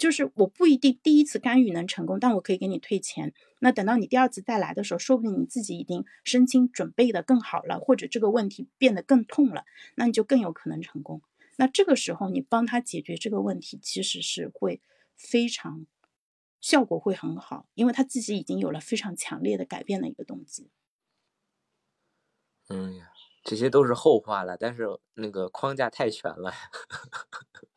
[0.00, 3.34] 就是我不一定第一次干预能成功，但我可以给你退钱。
[3.58, 11.20] 那等到你第二次再来的时候，说不定你自己已经身心准备的更好了，或者这个问题变得更痛了，那你就更有可能成功。
[11.56, 14.80] 那这个时候你帮他解决这个问题，其实是会
[15.16, 15.84] 非常
[16.62, 20.70] 效果会很好，因为他自己已经有了非常强烈的改变的一个动机。
[22.68, 23.10] 嗯呀，
[23.42, 26.52] 这些都是后话了，但是那个框架太全了。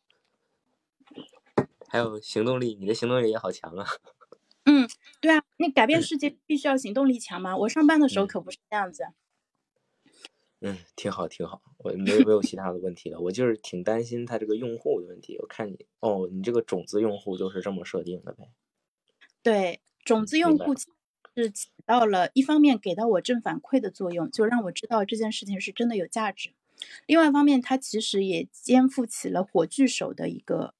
[1.94, 3.86] 还有行动力，你的行动力也好强啊！
[4.66, 4.90] 嗯，
[5.22, 7.56] 对啊，那改变世界必须要行动力强吗？
[7.56, 9.04] 我上班的时候可不是这样子。
[10.62, 13.20] 嗯，挺好，挺好，我没没有其他的问题了。
[13.20, 15.38] 我就是挺担心他这个用户的问题。
[15.38, 18.50] 我看你哦，你这个种子用户就是这么设定的呗？
[19.44, 20.74] 对，种子用户
[21.36, 26.54] 是起到了一方面给到我正反馈的作用，就让我知道这件事情是真的有价值。
[27.06, 30.74] 另外一方面，它其实也肩负起了火炬手的一个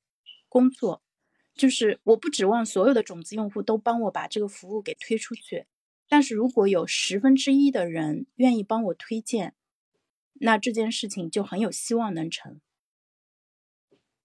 [0.50, 1.03] 工作。
[1.56, 5.66] 就是我不指望所有的种子用户都帮我把这个服务给推出去，
[6.10, 9.54] 但是如果有十分之一的人愿意帮我推荐，
[10.34, 12.60] 那这件事情就很有希望能成。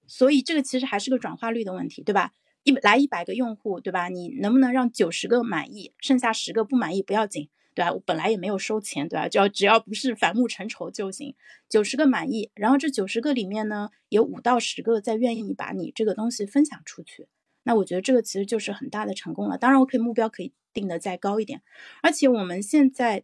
[0.06, 2.32] 所以这个其实还是个转化率的问题，对吧？
[2.62, 4.08] 一来一百个用户，对吧？
[4.08, 7.50] 你能不能让九十个满意，剩下十个不满意不要紧。
[7.78, 7.92] 对吧？
[7.92, 9.28] 我本来也没有收钱，对吧？
[9.28, 11.36] 只要只要不是反目成仇就行。
[11.68, 17.28] 九十个满意，然后这九十个里面呢，有五到十个在愿意把你这个东西分享出去，
[17.62, 19.56] 那我觉得这个其实就是很大的成功了。
[19.56, 21.62] 当然，我可以目标可以定的再高一点。
[22.02, 23.22] 而且我们现在，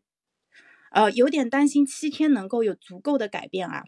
[0.92, 3.82] 呃，有点担心七天能够有足够的改变啊。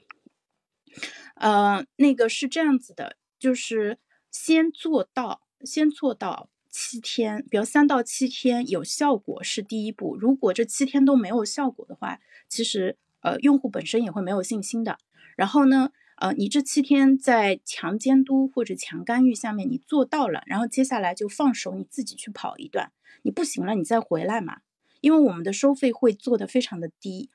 [1.36, 3.98] 呃，那个是这样子的，就是
[4.32, 6.50] 先做到，先做到。
[6.78, 10.14] 七天，比如三到七天有效果是第一步。
[10.14, 12.20] 如果这七天都没有效果的话，
[12.50, 14.98] 其实呃用户本身也会没有信心的。
[15.36, 24.58] 然后呢，呃你这七天在强监督或者强干预下面你做到了，然后接下来就放手你自己去跑一段，你不行了你再回来嘛。
[25.00, 27.30] 因为我们的收费会做的非常的低。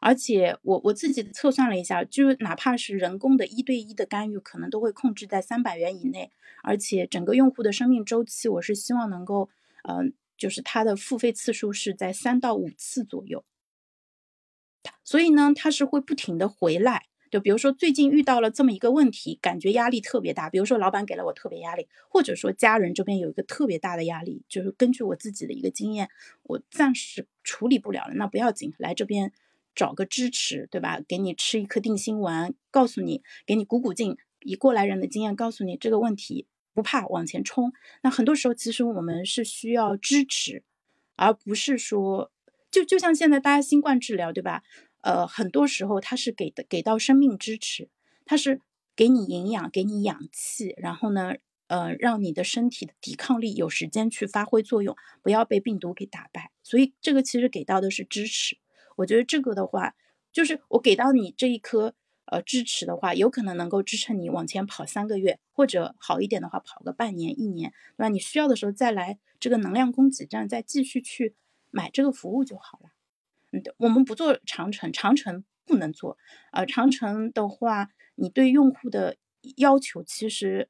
[0.00, 6.30] 而且我我自己测算了一下，就是哪怕是人工的一对一的干预，可能都会控制在三百元以内。
[6.62, 9.48] 而且整个用户的生命周期，我是希望能够，
[9.88, 13.44] 嗯，就是他的付费次数是在三到五次左右。
[15.04, 17.06] 所以呢，他是会不停的回来。
[17.28, 20.48] 就比如说最近遇到了这么一个问题，感觉压力特别大。
[20.48, 26.08] 比如说老板给了我特别压力，或者说家人这边有一个特别大的压力，就是根据我自己的一个经验，
[26.44, 29.32] 我暂时处理不了了，那不要紧，来这边。
[29.76, 31.00] 找个支持，对吧？
[31.06, 37.72] 给你吃一颗定心丸，告诉你，给你鼓鼓劲，以过来人的经验告诉你这个问题不怕，往前冲。
[38.02, 40.64] 那很多时候其实我们是需要支持，
[41.14, 42.32] 而不是说，
[42.70, 44.62] 就就像现在大家新冠治疗，对吧？
[45.02, 47.88] 呃，很多时候它是给的给到生命支持，
[48.24, 48.60] 它是
[48.96, 51.34] 给你营养，给你氧气，然后呢，
[51.68, 56.50] 呃，让你的身体的抵抗力有时间去发挥作用，不要被病毒给打败。
[56.62, 58.56] 所以这个其实给到的是支持。
[58.96, 59.94] 我觉得这个的话，
[60.32, 61.94] 就是我给到你这一颗
[62.26, 68.08] 呃支持的话，有可能能够支撑你往前跑三个月，或者好一点的话跑个半年、一年，对吧？
[68.08, 71.34] 你需要的时候再来这个能量供给站，再继续去
[71.70, 72.90] 买这个服务就好了。
[73.52, 76.18] 嗯，我们不做长城，长城不能做。
[76.52, 79.16] 呃，长城的话，你对用户的
[79.56, 80.68] 要求其实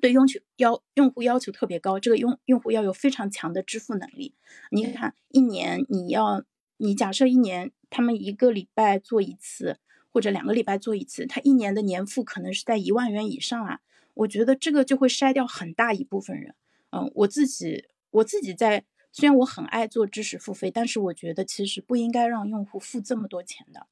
[0.00, 4.34] 对用求要用户要求特别高，这个用用户要有非常强的支付能力。
[4.70, 6.44] 你看，一年你要。
[6.76, 9.78] 你假设一年他们一个礼拜做一次，
[10.10, 13.80] 或者两个礼拜做一次，他一年的年付可能是在一万元以上啊。
[14.14, 16.54] 我觉得这个就会筛掉很大一部分人。
[16.90, 23.88] 嗯，我自己我自己在虽然我很爱做知识付费，但是我觉得其实不应该让用户付这么多钱的，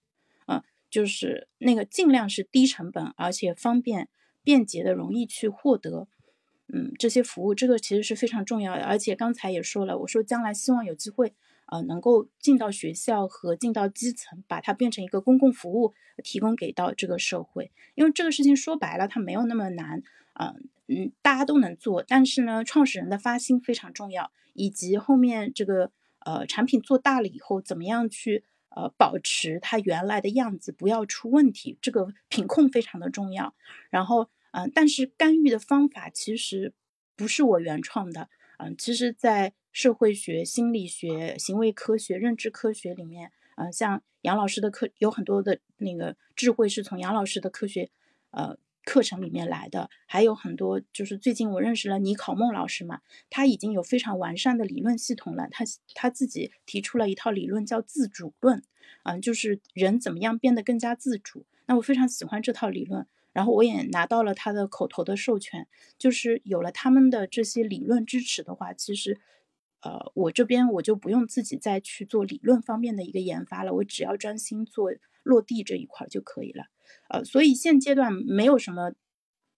[0.46, 4.08] 嗯，就是那个尽量是低成本，而且方便、
[4.44, 6.06] 便捷的、容易去获得，
[6.68, 8.84] 嗯，这些服务，这个其实是非常重要的。
[8.84, 11.34] 而且刚才也说了，我说将来希望有机会，
[11.66, 17.70] 呃，能够进到学校和进到基层，把它变成一个公共服务，提供给到这个社会。
[17.94, 20.02] 因为这个事情说白了，它没有那么难，
[20.34, 24.32] 嗯嗯，大家都能做，但是呢，创始人的发心非常重要。
[24.54, 25.90] 以及后面这个
[26.26, 33.54] 呃产品做大了以后，怎么样去呃保持它原来的样子，不要出问题，这个品控非常的重要。
[33.88, 36.74] 然后嗯，但是干预的方法其实
[37.16, 47.90] 不是我原创的，嗯，其实在社会学、心理学、行为科学、认知科学里面，嗯，像杨老师的课有很多的那个智慧是从杨老师的科学，
[48.30, 48.56] 呃。
[48.84, 53.00] 课程里面来的还有很多，就是最近我认识了倪考梦老师嘛，
[53.30, 55.46] 他已经有非常完善的理论系统了。
[55.52, 55.64] 他
[55.94, 58.60] 他自己提出了一套理论叫自主论，
[59.04, 61.46] 嗯，就是人怎么样变得更加自主。
[61.66, 69.20] 那我非常喜欢这套理论，然后我也拿到了他的口头的授权，就是有了他们的这些理论支持的话，其实，
[69.82, 74.90] 呃，我这边我就不用自己再去做理论方面的一个研发了，我只要专心做
[75.22, 76.64] 落地这一块就可以了。
[77.08, 78.92] 呃，所以现阶段没有什么，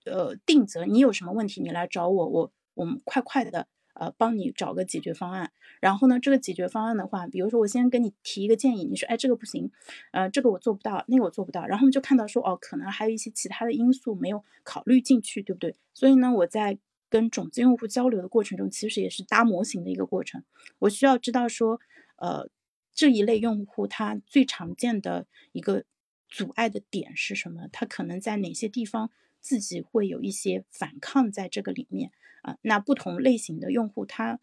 [0.05, 0.87] 呃，定责。
[0.87, 5.53] 你有什么问题，你来找我，我我们快快的，呃，帮你找个解决方案。
[5.81, 9.70] 然后呢，这个解决方案的话，比如说我先给你提一个建议，你说，哎，这个不行，
[10.12, 11.66] 呃，这个我做不到，那个我做不到。
[11.66, 15.75] 然后我们就看到说，哦，可能还有一些其他的因素没有考虑进去，对不对？
[15.93, 16.79] 所以呢，我在
[17.14, 20.42] 跟种子用户交流的过程中，其实也是搭模型的一个过程。
[20.80, 21.80] 我需要知道说，
[22.16, 22.50] 呃，
[22.92, 25.84] 这一类用户他最常见的一个。
[26.26, 27.68] 阻碍的点是什么？
[27.70, 32.10] 他可能在哪些地方自己会有一些反抗，在这个里面
[32.42, 34.40] 啊，那不同类型的用户，他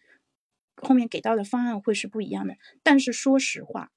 [0.78, 2.56] 后面给到的方案会是不一样的。
[2.82, 3.92] 但是说实话，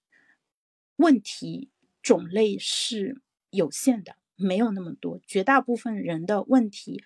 [0.96, 1.70] 问题
[2.02, 5.20] 种类是有限的，没有那么多。
[5.24, 7.04] 绝大部分人的问题，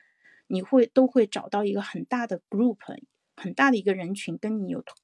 [0.48, 2.78] 你会都会找到一个很大的 group，
[3.36, 4.96] 很大的一个人群跟你有同。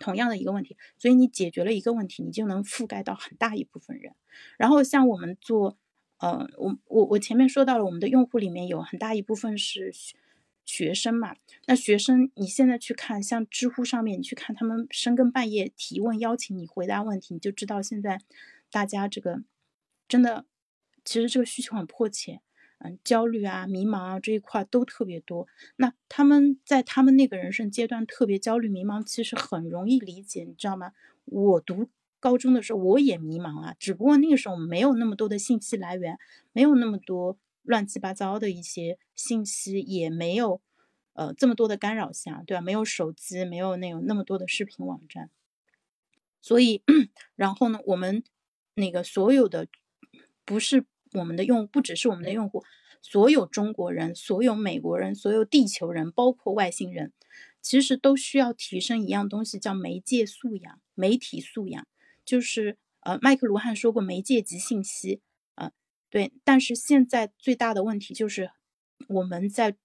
[0.00, 4.14] 同样的一个问题，所以你解决了一个问题，你就能覆盖到很大一部分人。
[4.56, 5.76] 然后像我们做，
[6.18, 9.92] 呃，我我我前面说到了，我们的用户里面有很大一部分是
[10.64, 11.34] 学生嘛。
[11.66, 18.20] 那学生，你现在去看，像知乎上面，你去看他们深更半夜提问，邀请你回答问题，你就知道现在
[18.70, 19.42] 大家这个
[20.06, 20.44] 真的，
[21.04, 22.40] 其实这个需求很迫切。
[22.80, 25.48] 嗯，焦虑啊、迷茫啊这一块都特别多。
[25.76, 30.92] 那他们在他们那个人生阶段特别焦虑、迷茫，其实很容易理解，你知道吗？
[31.24, 31.88] 我读
[32.20, 36.18] 高中的时候我也迷茫啊，只不过那个时候没有那么多的信息来源，
[36.52, 40.60] 没有那么多乱七八糟的一些信息，也没有
[41.14, 42.60] 呃这么多的干扰项，对吧？
[42.60, 45.30] 没有手机，没有那种那么多的视频网站，
[46.40, 46.82] 所以，
[47.34, 48.22] 然后呢，我们
[48.74, 49.66] 那个所有的
[50.44, 50.84] 不是。
[51.12, 52.64] 我们的用不只是我们的用户，
[53.00, 57.12] 所有中国人、所有美国人、所有地球人，包括外星人，
[57.60, 61.86] 其实都需要提升一样东西，叫媒介素养、媒体素养。
[62.24, 65.22] 就是呃，麦克卢汉说过，媒介即信息。
[65.54, 65.72] 呃，
[66.10, 66.32] 对。
[66.44, 68.50] 但是现在最大的问题就是
[69.08, 69.76] 我们在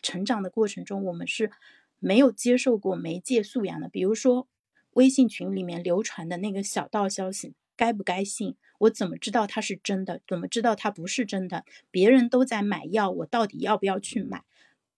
[0.00, 1.52] 成长的过程中，我们是
[2.00, 3.88] 没有接受过媒介素养的。
[3.88, 4.48] 比如说，
[4.94, 8.54] 微信群里面流传的那个小道消息，该不该信？
[8.78, 10.20] 我怎么知道它是真的？
[10.28, 11.64] 怎么知道它不是真的？
[11.90, 14.44] 别人都在买药，我到底要不要去买？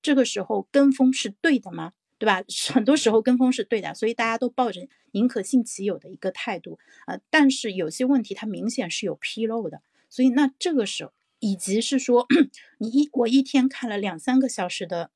[0.02, 1.94] 这个时候跟风是对的吗？
[2.18, 2.44] 对吧？
[2.74, 7.18] 很多时候跟风是对的，所以大家都抱着宁可信其有的一个态度啊。
[7.30, 9.80] 但是有些问题它明显是有纰漏的，
[10.10, 12.26] 所以那这个时候，以及是说
[12.76, 15.10] 你一我一天看了两三个小时的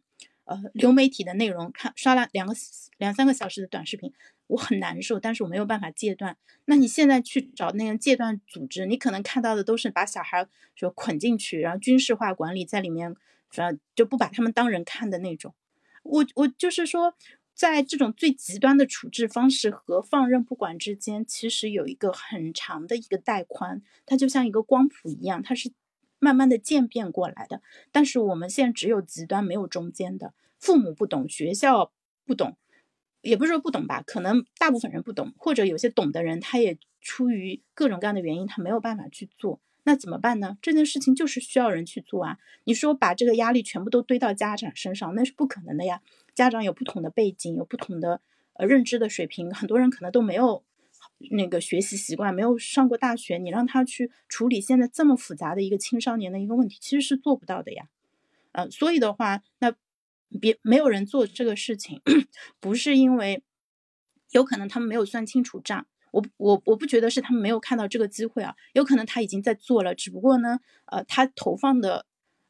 [0.48, 2.54] 呃流媒体的内容，看刷了两个
[2.96, 4.12] 两三个小时的短视频。
[4.48, 6.38] 我很难受，但是我没有办法戒断。
[6.64, 13.14] 那你现在去找那个戒断组织，你可能看到的都是把小孩说捆进去，然后军事化管理在里面，
[13.56, 15.54] 呃，就不把他们当人看的那种。
[16.02, 17.12] 我我就是说，
[17.54, 25.70] 在这种最极端的处置方式和放任不管之间，其实有一个很长的一个带宽，它就像一个光谱一样，它是
[26.18, 27.62] 慢慢的渐变过来的。
[27.92, 30.34] 但是我们现在只有极端，没有中间的。
[30.58, 31.92] 父母不懂，学校
[32.24, 32.56] 不懂。
[33.20, 39.60] 也不是说不懂吧，可能大部分人不懂，或者有些懂的人，他也出于各种各样的原因，他没有办法去做。
[39.82, 40.56] 那怎么办呢？
[40.62, 42.38] 这件事情就是需要人去做啊。
[42.64, 46.00] 你说把这个压力全部都堆到家长身上，那是不可能的呀。
[46.34, 48.20] 家长有不同的背景，有不同的
[48.54, 50.62] 呃认知的水平，很多人可能都没有
[51.30, 57.88] 那个学习习惯，没有上过大学，你让他去处理现在这么复杂的一个青少年的一个问题，其实是做不到的呀。
[58.52, 59.74] 呃，所以的话，那。
[60.42, 62.02] 别没有人做这个事情，
[62.60, 63.42] 不是因为
[64.32, 65.86] 有可能他们没有算清楚账。
[66.10, 72.04] 我我我不觉得是他们没有看到这个机会啊，有可能他已经在做了，只不过呢，呃，他投放的。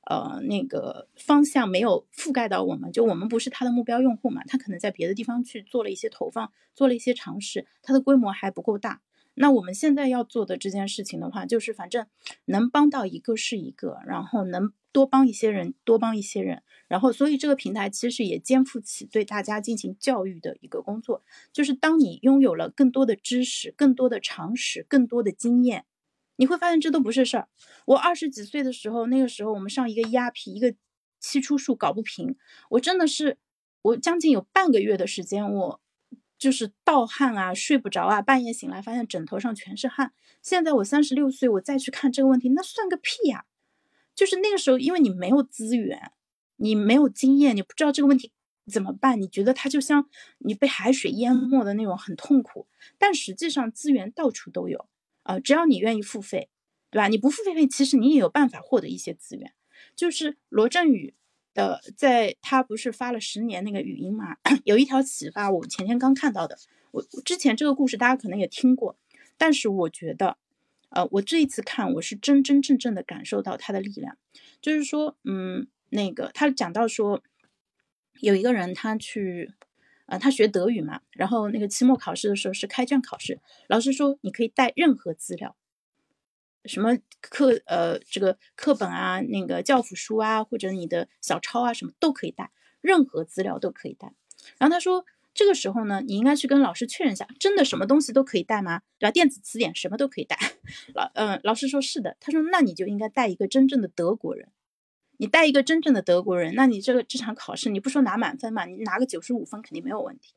[0.08, 9.02] 呃，那个方向没有覆盖到我们，就我们不是他的目标用户嘛，他可能在别的地方去做了一些投放，做了一些尝试，它的规模还不够大。
[9.34, 12.06] 那我们现在要做的这件事情的话，就是反正
[12.46, 25.84] 能帮到一个是一个，然后能多帮一些人，多帮一些人，然后所以这个平台其实也肩负起对大家进行教育的一个工作，就是当你拥有了更多的知识、更多的常识、更多的经验。
[26.38, 27.48] 你会发现这都不是事儿。
[27.84, 30.72] 我二十几岁的时候，那个时候我们上一个压皮，一个
[31.18, 32.36] 期初数搞不平，
[32.70, 33.38] 我真的是，
[33.82, 35.80] 我将近有半个月的时间，我
[36.38, 40.12] 就是盗汗啊，睡不着啊，半夜醒来发现枕头上全是汗。
[40.40, 43.44] 现在我三十六岁，我再去看这个问题，那算个屁呀！
[44.14, 46.12] 就是那个时候，因为你没有资源，
[46.56, 48.30] 你没有经验，你不知道这个问题
[48.72, 50.08] 怎么办，你觉得它就像
[50.38, 54.88] 你被海水淹没的那种很痛苦，但实际上资源到处都有。
[55.28, 56.48] 啊，只要你愿意付费，
[56.90, 57.08] 对吧？
[57.08, 59.52] 你不付费，其实你也有办法获得一些资源。
[59.94, 61.12] 就是罗振宇
[61.52, 66.56] 的，在他不是发了十年那个语音嘛， 有一条启发，我前天刚看到的。
[66.92, 68.96] 我之前这个故事大家可能也听过，
[69.36, 70.38] 但是我觉得，
[70.88, 74.16] 呃，我这一次看，我是真真正正的感受到他的力量。
[74.62, 77.22] 就是说，嗯，那个他讲到说，
[78.20, 79.52] 有一个人他去。
[80.08, 85.54] 啊，他学德语嘛，然后那个期末考试的时候是开卷考试，老师说你可以带任何资料，
[86.64, 92.50] 什么课呃这个课本啊，那个教辅书啊，或者你的小抄啊，什么都可以带，
[92.80, 94.14] 任何资料都可以带。
[94.56, 95.04] 然后他说
[95.34, 98.80] 这个时候呢，你应该去跟老师确认一下，真的什么东西都可以带吗？
[98.98, 99.10] 对吧？
[99.10, 100.38] 电子词典什么都可以带。
[100.94, 104.48] 老嗯，老师说是的，他说那你就应该带一个真正的德国人。
[105.18, 108.64] 你带一个真正的德国人，那你这个这场考试，你不说拿满分嘛？
[108.64, 110.34] 你拿个九十五分肯定没有问题。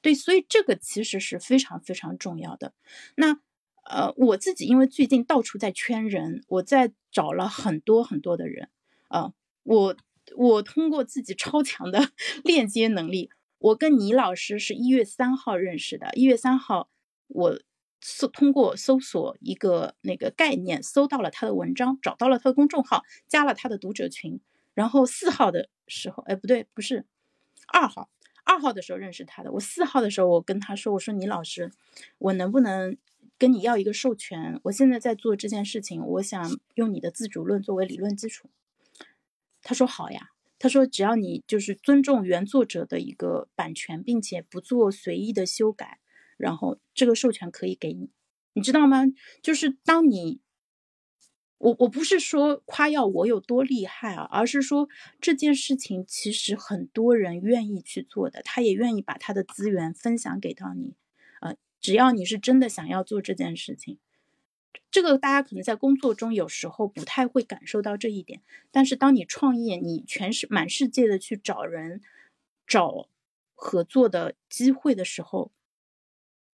[0.00, 2.72] 对，所以这个其实是非常非常重要的。
[3.16, 3.40] 那
[3.84, 8.68] 呃，我自己因为最近到处在圈人，我在找了很多很多的人
[9.08, 9.32] 啊，
[9.64, 9.96] 我
[10.36, 12.10] 我通过自己超强的
[12.44, 16.88] 链接能力，我跟倪老师是一月三号认识的，一月三号
[17.26, 17.60] 我。
[18.00, 24.40] 搜通过搜索一个那个概念，搜到了他的文章，找到了他的公众号，加了他的读者群。
[24.72, 27.04] 然后四号的时候，哎，不对，不是
[27.66, 28.08] 二号，
[28.44, 29.52] 二号的时候认识他的。
[29.52, 31.70] 我四号的时候，我跟他说，我说倪老师，
[32.18, 32.96] 我能不能
[33.36, 34.58] 跟你要一个授权？
[34.62, 38.48] 我现在在做这件事情，我想用你的自主论作为理论基础。
[39.62, 45.98] 他说好呀，他说只要你就是尊重原作者的一个版权，并且不做随意的修改。
[46.40, 48.10] 然后这个授权可以给你，
[48.54, 49.04] 你知道吗？
[49.42, 50.40] 就是当你，
[51.58, 54.88] 我我不是说夸耀我有多厉害啊，而是说
[55.20, 60.94] 这件事情其实很多人愿意去做的，他也愿意把他的资源分享给到你，
[61.42, 63.98] 呃，只要你是真的想要做这件事情，
[64.90, 72.00] 这个大家可能在工作中有时候不太会感受到这一点，但是当你创业，你全是满世界的去找人，
[72.66, 73.08] 找
[73.54, 75.52] 合作的机会的时候。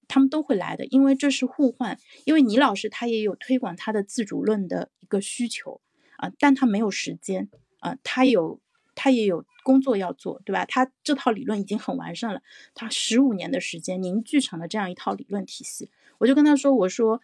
[0.09, 1.99] 他们都会来的，因为这是互换。
[2.25, 5.81] 因为倪老师他也有推广他的自主论的一个需求
[6.17, 7.49] 啊，但他没有时间
[7.81, 8.61] 啊，他有
[8.95, 10.65] 他也有工作要做，对吧？
[10.65, 12.41] 他这套理论已经很完善了，
[12.75, 15.91] 他十五年的时间凝聚成了这样一套理论体系。
[16.19, 17.21] 我就跟他说：“我说，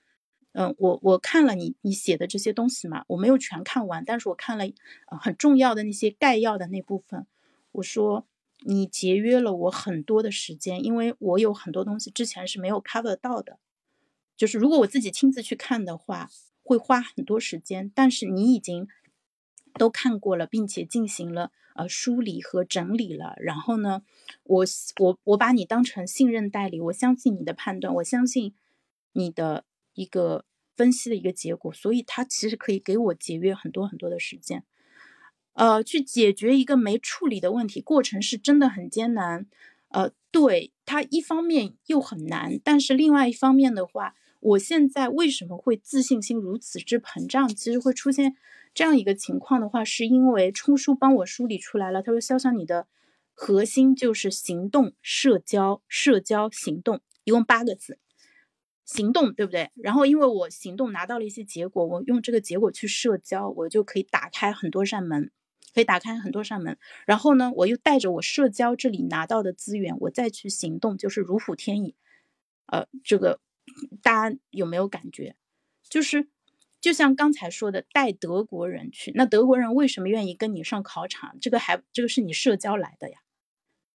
[0.52, 4.64] 嗯，我我看了你你写的这些东西嘛，我没有全看完，但是我看了
[5.20, 7.26] 很重要的那些概要的那部分。
[7.72, 8.26] 我说。”
[8.64, 13.58] 你节约了我很多的时间，因为我有很多东西之前是没有 cover 到的。
[14.36, 16.28] 就是如果我自己亲自去看的话，
[16.62, 17.92] 会花很多时间。
[17.94, 18.88] 但是你已经
[19.74, 23.34] 都看过了，并且进行了呃梳理和整理了。
[23.38, 24.02] 然后呢，
[24.44, 24.64] 我
[24.98, 28.54] 我我把你当成信任代理，我相信你的判断，我相信
[29.12, 30.44] 你的一个
[30.74, 34.64] 分析的一个结果，所以它其实可以给我节约很多很多的时间。
[35.54, 39.46] 呃，去解决一个没处理的问题，过程是真的很艰难。
[39.88, 47.46] 呃，对它一方面又很难，但是另外一方面的话，我现在为什么会自信心如此之膨胀？
[47.48, 48.34] 其实会出现
[48.72, 52.02] 这样一个情况的话，是因为冲叔帮我梳理出来了。
[52.02, 52.86] 他说：“潇潇，你的
[53.34, 57.98] 核心就是行动、社交、社交、行动，一共八个字，
[58.86, 59.70] 行动，对不对？
[59.74, 65.30] 然后因为我行动拿到了一些结果，我用这个结果去社交，我就可以打开很多扇门。”
[65.74, 71.94] 可以打开很多扇门，然后呢，我又带着我社交这里拿到的资源，我再去行动，就是如虎添翼。
[72.66, 73.40] 呃，这个
[74.02, 75.36] 大家有没有感觉？
[75.88, 76.28] 就是
[76.80, 81.36] 就像刚才说的，带德国人去，那德国人为什么愿意跟你上考场？
[81.40, 83.18] 这个还这个是你社交来的呀，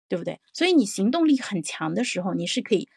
[0.07, 0.39] 对不对？
[0.53, 2.87] 所以你行动力很强的时候，你是可以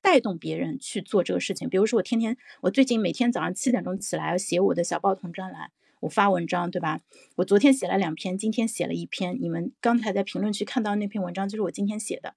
[0.00, 1.68] 带动别人去做这个事情。
[1.68, 5.70] 比如说，我天天，我最近每天早上七点钟起来要写我的小报童专栏，
[6.00, 7.00] 我发文章，对吧？
[7.36, 9.38] 我昨天写了两篇，今天写了一篇。
[9.40, 12.34] 你们刚才在评论区看到那篇文章，就是我今天写的。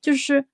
[0.00, 0.46] 就是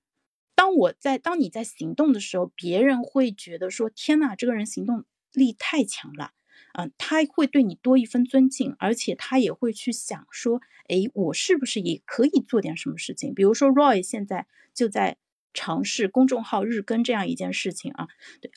[0.55, 6.31] 当我在当你在行动的时候，别人会觉得说：“天呐，这个人行动力太强了。”
[6.73, 15.17] 嗯，他会对你多一分尊敬，而且他也会去想说：“哎，我是不是也可以做点什么事情？”比如说，Roy 现在就在。
[15.53, 18.07] 尝试公众号日更这样一件事情啊，
[18.39, 18.49] 对，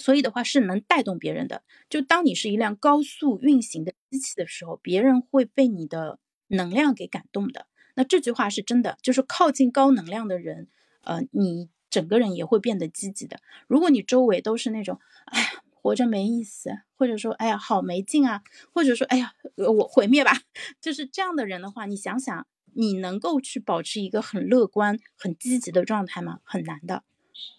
[0.00, 1.62] 所以的话是能带动别人的。
[1.88, 7.66] 就当你是一辆高速运行的机器的时候，别人会被你的能量给感动的。
[7.94, 10.66] 那这句话是真的，就是靠近高能量的人，
[11.04, 13.38] 呃，你整个人也会变得积极的。
[13.68, 18.42] 如果你周围都是那种，哎呀，活着没意思，或者说，哎呀，好没劲啊，
[18.72, 20.32] 或者说，哎呀，我毁灭吧，
[20.80, 22.46] 就是这样的人的话，你想想。
[22.72, 26.38] 你能够去保持一个很乐观、很积极的状态吗？
[26.44, 27.02] 很难的。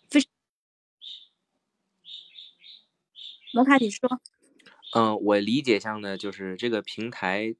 [0.10, 0.22] 非
[3.54, 4.22] 摩卡，你说。
[4.96, 7.56] 嗯，我理解上呢，就是这个平台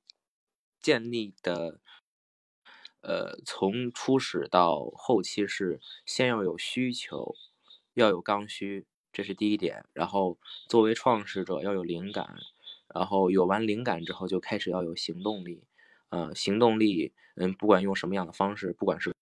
[0.82, 1.80] 建立的，
[3.02, 7.36] 呃，从初始到后期是先要有需求，
[7.94, 9.86] 要有刚需，这是第一点。
[9.94, 10.38] 然后
[10.68, 12.38] 作为创始者要有灵感，
[12.94, 15.64] 然后有完灵感之后就开始要有行动力。
[16.10, 19.14] 呃，行动力，嗯，不管用什么样的方式，不管是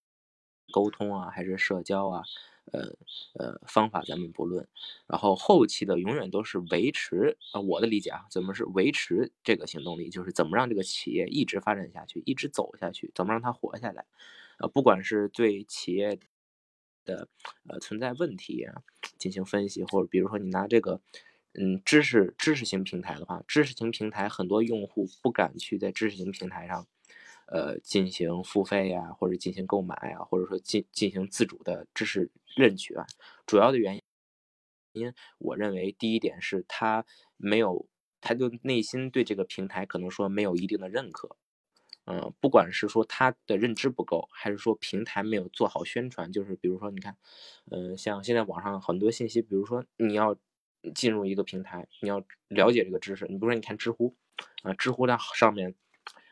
[0.72, 2.24] 沟通啊，还是社交啊，
[2.72, 2.96] 呃
[3.34, 4.68] 呃，方法咱们不论。
[5.08, 14.06] 然后后期的永远都是维持啊，我的理解啊，怎么是维持这个行动力，就是怎么让这个企业一直发展下去，一直走下去，怎么让它活下来？
[14.60, 16.20] 呃，不管是对企业
[17.06, 17.28] 的
[17.68, 18.82] 呃存在问题啊
[19.18, 21.02] 进行分析，或者比如说你拿这个。
[21.56, 26.86] 嗯，知识知识型平台的话，知识型平台很多用户不敢去在知识型平台上，
[27.52, 33.06] 呃，进行付费呀，或者进行购买啊，或者说进进行自主的知识认取啊。
[33.46, 34.02] 主要的原因，
[34.94, 37.06] 因我认为第一点是他
[37.38, 37.88] 没有，
[38.22, 41.36] 他就内心对这个平台可能说没有一定的认可。
[42.06, 47.18] 嗯，不管是说他的认知不够，还是说平台没有做好宣传，就是比如说你看，
[47.72, 50.38] 嗯，像现在网上很多信息，比如说你要。
[50.96, 53.26] 进入一个平台，你要了解这个知识。
[53.26, 54.16] 你比如说，你看知乎，
[54.64, 55.76] 啊，知乎它上面，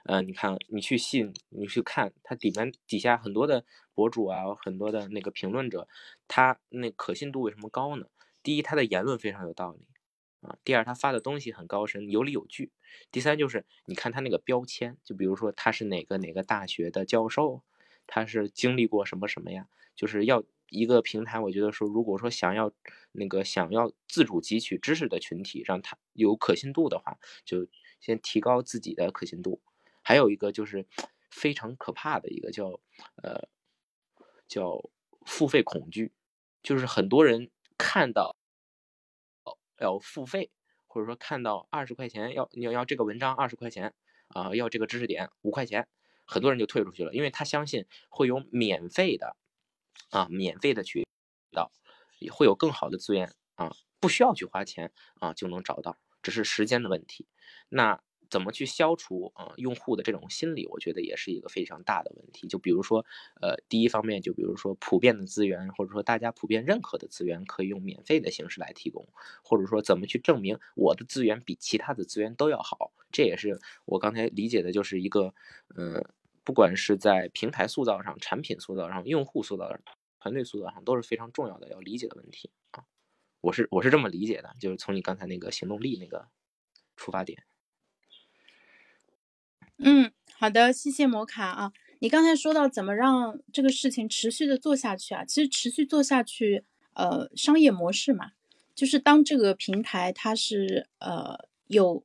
[0.08, 5.88] 呃，你看你去信，你去看它底面底下很多的博主啊，很多的那个评论者，
[6.30, 8.08] 他那可信度为什么高呢？
[8.42, 9.86] 第一，他的言论非常有道理，
[10.42, 12.72] 啊，第二，他发的东西很高深，有理有据。
[13.12, 17.64] 第三，就是你看他那个标签，就比如说他是哪个哪个大学的教授，
[18.08, 20.44] 他是经历过什么什么呀，就是要。
[20.70, 22.74] 一个平台，我觉得说，如果说想要
[23.14, 27.66] 那个想要自主汲取知识的群体，让他有可信度的话，就
[28.02, 29.62] 先提高自己的可信度。
[30.08, 30.88] 还有一个就是
[31.30, 32.80] 非常可怕的一个叫
[33.22, 33.50] 呃
[34.48, 34.90] 叫
[35.26, 36.14] 付费恐惧，
[36.64, 38.38] 就是很多人看到
[39.82, 40.50] 要付费，
[40.86, 43.94] 或者说看到二十块钱要要要这个文章二十块钱
[44.30, 45.90] 啊，要这个知识点五块钱，
[46.24, 49.36] 很多人就退出去了，因为他相信会有免费的。
[50.10, 51.06] 啊，免费的渠
[51.52, 51.70] 道
[52.18, 57.28] 也会有更好的资源啊，不需要去花钱啊就能找到，只是时间的问题。
[57.68, 60.68] 那怎么去消除啊用户的这种心理？
[60.68, 62.48] 我觉得也是一个非常大的问题。
[62.48, 63.06] 就比如说，
[63.42, 69.08] 呃，第一方面，就比如说普遍的资源，或者说大家普遍认可的资源，可以用免费的形式来提供，
[69.44, 72.92] 或者说怎么去证明我的资源比其他的资源都要好？
[73.12, 75.34] 这也是我刚才理解的，就是一个，
[75.76, 76.10] 呃。
[76.44, 79.82] 不管是在平台塑造上、产品塑造上、用户塑造上、
[80.18, 82.86] 团队塑造上，都是非常重要的要理解的问题啊！
[83.42, 86.30] 我是我是这么理解的，就是从你刚才那个行动力那个
[86.96, 87.44] 出发点。
[89.80, 91.72] 嗯，好的，谢谢摩卡啊！
[92.00, 95.24] 你刚才说到怎么让这个事情持续的做下去啊？
[95.26, 96.64] 其实持续做下去，
[96.94, 98.32] 呃，商业模式嘛，
[98.76, 102.04] 就是当这个平台它是呃有。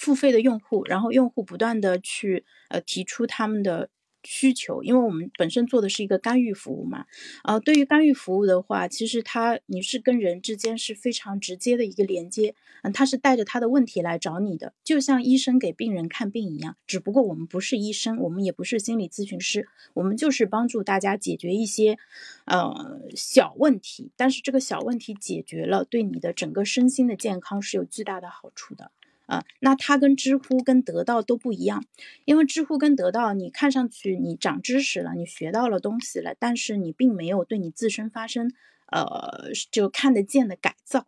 [0.00, 3.90] 付费的用户，然后用户不断的去呃提出他们的
[4.24, 7.06] 需求，因为我们本身做的是一个干预服务嘛，
[7.44, 21.98] 呃，对于干预服务的话，其实它你是跟人之间是非常直接的一个连接，嗯，他是带着他的问题来找你的，就像医生给病人看病一样，只不过我们不是医生，我们也不是心理咨询师，我们就是帮助大家解决一些
[22.44, 28.90] 呃小问题，但是这个小问题解决了，对你的整个身心的健康是有巨大的好处的。
[29.28, 31.84] 啊，那它跟知乎、跟得到都不一样，
[32.24, 38.50] 因为知乎跟得到，你看上去你长知识了，你学到了东西了，但是你并没有对你自身发生，
[38.90, 41.06] 呃，就看得见的改造，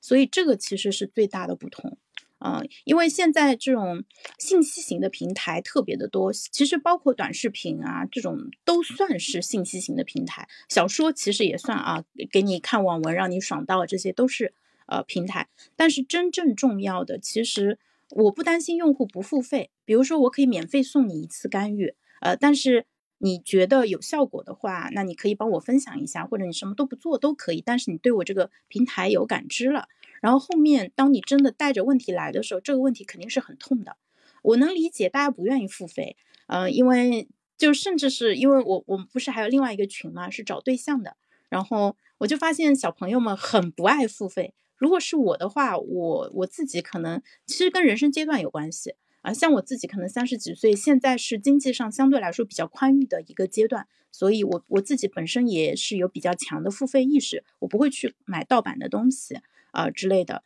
[0.00, 1.98] 所以这个其实是最大的不同。
[2.38, 4.04] 嗯，因为现在这种
[4.38, 14.54] 信息型的平台特别的多，其实包括短视频啊这种都算是信息型的平台，小说其实也算啊，给你看网文让你爽到，这些都是
[14.86, 15.48] 呃平台。
[15.76, 17.78] 但是真正重要的，其实
[18.10, 22.86] 我不担心用户不付费，比如说我可以免费送你一次干预，呃，但是
[23.18, 29.88] 你觉得有效果的话，那你可以帮我分享一下，或者你什么都不做都可以，但是你对我这个平台有感知了。
[30.20, 33.96] 然后后面，当你真的带着问题来的时候，这个问题肯定是很痛的。
[34.42, 36.16] 我能理解大家不愿意付费，
[36.46, 37.28] 嗯，因为
[37.58, 41.16] 就甚至是因为我我们不是还有另外一个群嘛，是找对象的。
[41.48, 44.54] 然后我就发现小朋友们很不爱付费。
[44.76, 49.32] 如果是我的话，我我自己可能其实跟人生阶段有关系啊。
[49.32, 59.40] 像我自己可能三十几岁，现在是经济上相对来说比较宽裕的一个阶段，所以我我自己本身也是有比较强的付费意识，我不会去买盗版的东西。
[59.72, 60.42] 啊之类的，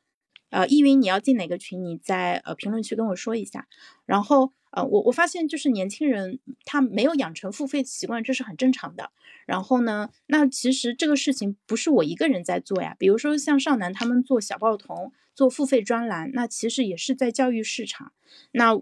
[0.48, 1.84] 呃，易云，你要进哪个群？
[1.84, 3.68] 你在呃评论区跟我说一下。
[4.06, 9.10] 然后，呃，我我发现就是年轻人他没有养成付费习惯，这是很正常的。
[9.46, 12.94] 然后呢，那其实这个事情不是我一个人在做呀。
[12.98, 18.12] 比如说像少男他们做小报童，做付费专栏，那其实也是在教育市场。
[18.52, 18.74] 那，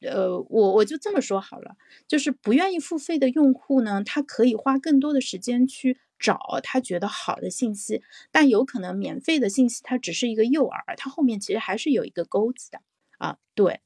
[0.00, 1.76] 呃，我我就这么说好了，
[2.08, 5.98] 就是不愿意付费的用户呢，他可以花更多的时间去。
[6.22, 8.00] 找他觉得好的信息，
[8.30, 12.80] 但有可能免费的信息它只是一个诱饵，它后面其实还是有一个钩子的
[13.18, 13.38] 啊。
[13.56, 13.80] 对，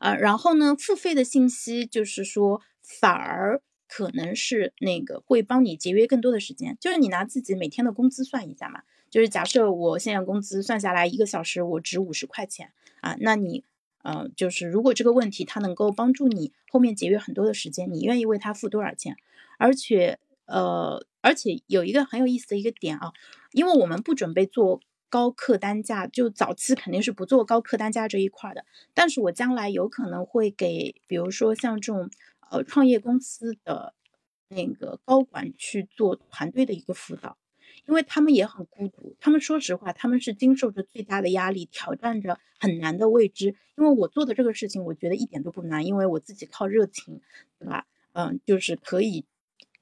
[0.00, 6.76] 呃，然后呢，付费的信息就是说反而可能是那个会帮你节约更多的时间。
[6.80, 13.64] 就是你拿自己每天的工资算一下嘛，就是假设我现在工资算下来一个小时我值五十块钱啊，那你
[14.02, 19.16] 呃就是如果这个问题它能够帮助你后面节约很多的时间，你愿意为它付多少钱？
[19.58, 21.06] 而且呃。
[21.20, 23.12] 而且有一个很有意思的一个点啊，
[23.50, 28.64] 因为我们不准备做高客单价，就早期肯定是不做高客单价这一块的。
[28.94, 32.10] 但是我将来有可能会给，比如说像这种
[32.50, 33.94] 呃创业公司的
[34.48, 37.36] 那个高管去做团队的一个辅导，
[37.86, 43.54] 因为他们也很孤独，他们说实话，他们是经受着最大的压力，挑战着很难的未知。
[43.76, 47.20] 因为我做的这个事情，我觉得一点都不难，因为我自己靠热情，
[47.58, 47.86] 对吧？
[48.12, 49.24] 嗯，就是可以。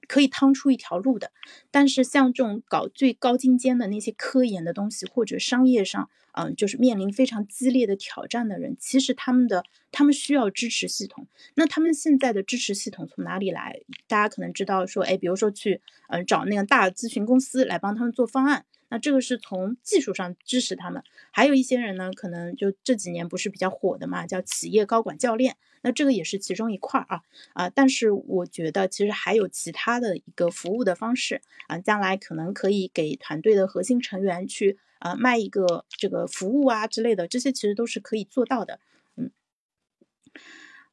[0.08, 1.32] 可以趟出一条路的，
[1.70, 11.26] 但是像这种搞最高精尖的那些科研的东西，或者商业上，嗯，就是面临非常激烈的挑战的人，其实他们的他们需要支持系统。
[11.54, 13.80] 那他们现在的支持系统从哪里来？
[14.06, 18.64] 大家可能知道说，哎，比如说去，嗯，找那个大咨询公司来帮他们做方案。
[18.88, 27.22] 那这个是从技术上支持他们，还有一些人呢，可能就这几年不是比较火的嘛，叫企业高管教练，那这个也是其中一块儿啊
[27.54, 38.78] 啊，但是我觉得其实还有其他的一个服务的方式啊，将来可能可以给团队的核心成员去啊卖一个这个服务啊之类的，这些其实都是可以做到的，
[39.16, 39.32] 嗯，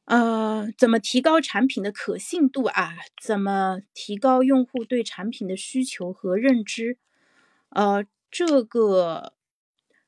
[0.06, 2.94] 呃，怎么提高产品的可信度啊？
[3.22, 6.98] 怎么提高用户对产品的需求和认知？
[7.74, 9.34] 呃，这个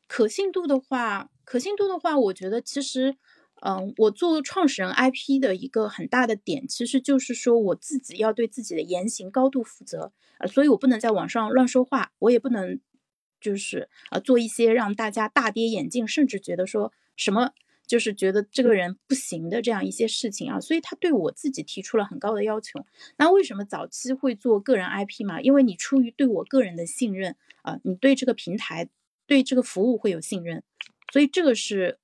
[0.07, 3.17] 可信度的话，可信度的话，我觉得其实，
[3.63, 12.81] 嗯，我做创始人 IP 的一个很大的点，其实就是说我自己要对自己的言行高度负责啊，所以我不能在网上乱说话，我也不能
[13.41, 17.51] 就是呃做一些让大家大跌眼镜，甚至觉得说什么。
[17.87, 22.85] 就是觉得这个人不行的这样一些事情啊，所以他对我自己提出了很高的要求。
[23.17, 25.41] 那为什么早期会做个人 IP 嘛？
[25.41, 28.89] 因为你出于对我个人的信任啊，你对这个平台、
[29.27, 30.65] 对这个服务会有信任，
[31.13, 31.99] 所以这个是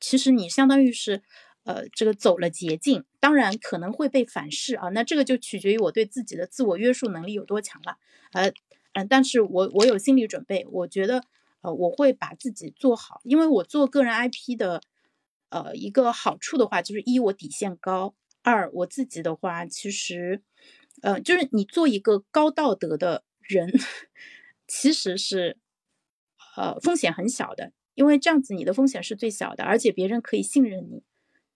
[0.00, 1.22] 其实你相当于是
[1.62, 4.88] 呃这个走了捷径，当然可能会被反噬啊。
[4.88, 7.98] 那这个就取决于我对自己的自我约束能力有多强了。
[8.32, 8.52] 呃
[8.94, 11.22] 嗯，但是我我有心理准备，我觉得
[11.60, 14.82] 呃我会把自己做好，因为我做个人 IP 的。
[15.52, 20.42] 呃，一个好处的话，就是一我底线高，二我自己的话，其实，
[21.02, 23.70] 呃，就是你做一个高道德的人，
[24.66, 25.58] 其实是，
[26.56, 31.02] 呃，风险很小的，因为这样子你的风险是最小的，而且别人可以信任你，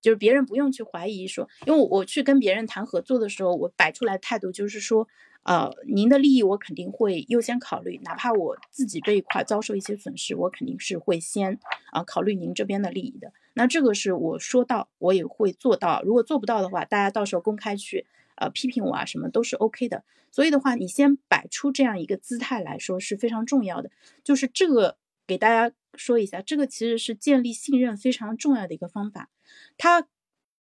[0.03, 5.09] 就是别人不用去怀疑说，因为我去跟别人谈合作的时候，我摆出来态度就是说。
[5.47, 11.57] 呃，您的利益我肯定会优先考虑，哪怕我自己这一块遭受一些损失，我肯定是会先
[11.92, 13.32] 啊考虑您这边的利益的。
[13.55, 16.03] 那这个是我说到，我也会做到。
[16.03, 20.03] 如果做不到的话，大家到时候公开去呃批评我啊，什么都是 OK 的。
[20.32, 23.92] 所以的话，你先摆出这样一个姿态来说是非常重要的。
[24.24, 29.30] 就是这个给大家说一下，这个其实是建立信任非常重要的一个方法。
[29.78, 30.09] 他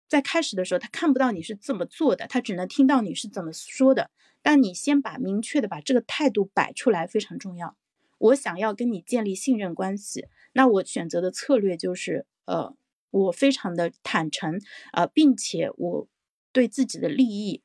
[0.09, 4.11] 在开始的时候，他看不到你是怎么做的，他只能听到你是怎么说的。
[4.45, 7.77] 但你先把明确的把这个态度摆出来非常重要。
[8.19, 12.77] 我想要跟你建立信任关系，那我选择的策略就是呃，
[13.11, 14.61] 我非常的坦诚
[14.93, 16.09] 呃，并且我
[16.53, 17.63] 对自己的利益，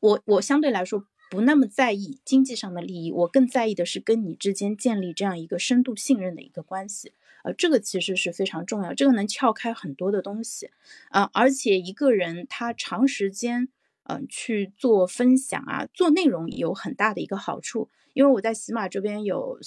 [0.00, 1.06] 我我相对来说。
[1.32, 7.12] 不那么在意经济上的利益，我更在意的是跟你之间建立这样一个深度信任的一个关系，
[7.44, 10.70] 呃，这个其实是非常重要，这个能撬开很多的东西，
[11.10, 13.68] 啊，而且一个人他长时间，
[14.04, 19.58] 嗯，去做分享啊，做内容有很大的一个好处，因为我在喜马这边有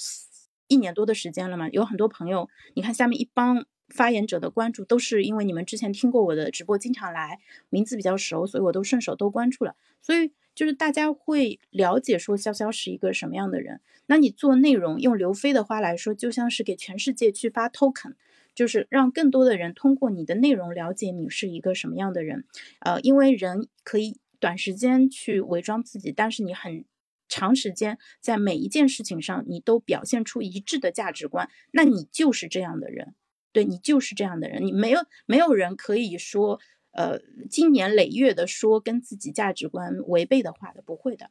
[0.68, 7.38] 一年多的时间了嘛，有很多朋友，你看下面一帮发言者的关注，都是因为你们之前听过我的直播，经常来，
[7.70, 10.32] 名字比较熟，所以我都顺手都关注了，所以。
[10.54, 18.14] 就是大家会了解说潇潇是一个什么样的人，那你做内容用刘飞的话来说，就像是给全世界去发 token，
[18.54, 22.44] 就是让更多的人通过你的内容了解你是一个什么样的人。
[22.78, 26.84] 呃，因为人可以短时间去伪装自己，但是你很
[27.28, 33.14] 长时间在每一件事情上你都表现出一致的价值观，那你就是这样的人，
[33.52, 36.60] 对你就是这样的人，你没有没有人可以说。
[36.96, 37.18] 呃，
[37.50, 41.28] 经年累月的说跟自己价值观违背的话的，不会的。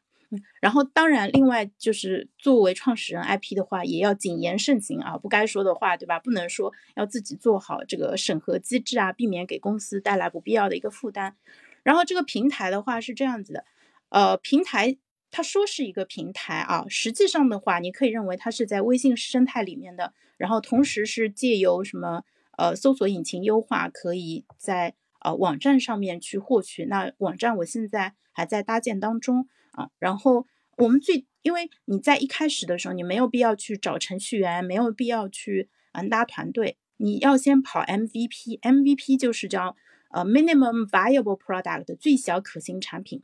[0.60, 6.20] 然后当然，另外就是作为创始人 IP 的话，也要谨言慎行啊，不该说的话，对吧？
[6.20, 11.38] 不能说，要自己做好这个审核机制啊，避免给公司带来不必要的一个负担。
[11.84, 13.66] 然后这个平台的话是这样子的，
[14.10, 14.98] 呃，平台
[15.32, 22.24] 它说是一个平台啊，实际上的话，你可以认为它是在微信生态里面的，然后同时是借由什么
[22.58, 29.90] 呃搜索引擎优化，可以在呃，网站上面去获取，那网站我现在还在搭建当中啊。
[29.98, 30.46] 然后
[30.78, 39.78] 我们最，因为你在一开始的时候，你没有必要去找程序员，没有必要去嗯搭团队，你要先跑 MVP，MVP 就是叫
[40.14, 43.22] 呃 minimum viable product 最小可行产品。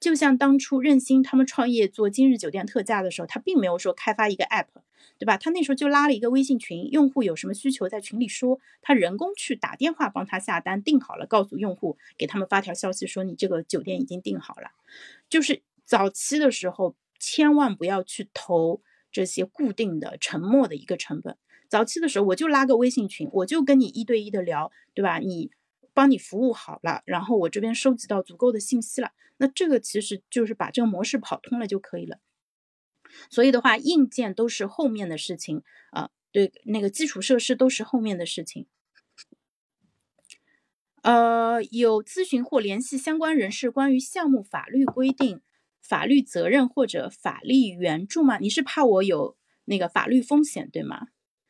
[0.00, 4.68] 就像当初任兴他们创业做今日酒店特价的时候，他并没有说开发一个 app，
[5.18, 5.36] 对吧？
[5.36, 14.70] 他那时候就拉了一个微信群，用户有什么需求在群里说，他人工去打电话帮他下单订好了，告诉用户，给他们发条消息说你这个酒店已经订好了。
[15.28, 18.80] 就是早期的时候，千万不要去投
[19.12, 21.36] 这些固定的、沉默的一个成本。
[21.68, 25.18] 早期的时候，我就拉个微信群，我就跟你一对一的聊，对吧？
[25.18, 25.50] 你。
[26.00, 32.20] 帮你服务好了，然后我这边收集到足够的信息了，那这个其实就是把这个模式跑通了就可以了。
[33.28, 38.66] 所以的话，硬件都是后面的事情啊，对，那个基础设施都是后面的事情。
[41.02, 45.42] 呃，有咨询或联系相关人士关于项目法律规定、
[45.82, 48.38] 法律责任或者法律援助吗？
[48.38, 49.36] 你是怕我有
[49.66, 51.08] 那个法律风险对吗？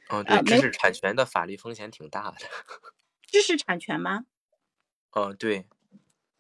[0.09, 2.39] 嗯，对，知识产权的法律风险挺大的。
[3.31, 4.27] 知识产权吗？
[5.13, 5.67] 哦，对。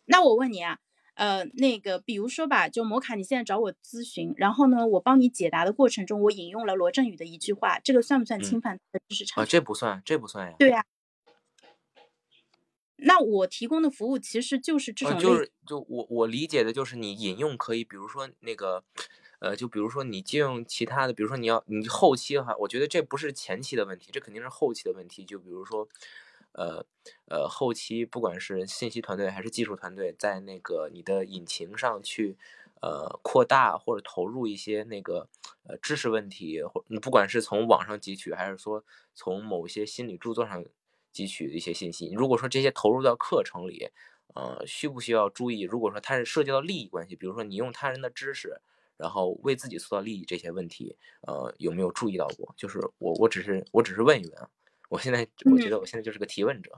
[0.06, 0.78] 那我问你啊，
[1.14, 9.42] 呃，那个，比如说吧，就摩卡，你现在找我咨询，然后呢，我帮你解答的过程中，我引用了罗振宇的一句话，这个算不算侵犯他的知识产权？
[9.42, 10.56] 啊，这不算，这不算呀。
[10.58, 10.84] 对呀。
[12.96, 18.82] 那我提供的服务其实就是这种，就是就我我理解的就是你引用可以，比如说那个，
[19.38, 25.88] 呃，就比如说你借用其他的，比如说你要你后期的话，我觉得这不是前期的问题，这肯定是后期的问题，就比如说。
[26.52, 26.84] 呃
[27.26, 32.36] 呃，后期不管是信息团队还是技术团队，在那个你的引擎上去
[32.82, 35.28] 呃扩大或者投入一些那个
[35.64, 38.84] 呃知识问题，或你不管是从网上汲取，还是说
[39.14, 40.64] 从某些心理著作上
[41.12, 43.88] 汲取的一些信息，如果说这些投入到课程里，
[44.34, 45.62] 呃，需不需要注意？
[45.62, 48.60] 如果说它是涉及到利益关系，比如说你用他人的知识，
[48.96, 52.54] 然后为自己塑造利益这些问题，呃，有没有注意到过？
[52.56, 54.50] 就是我我只是我只是问一问啊。
[54.90, 56.72] 我现在我觉得我现在就是个提问者，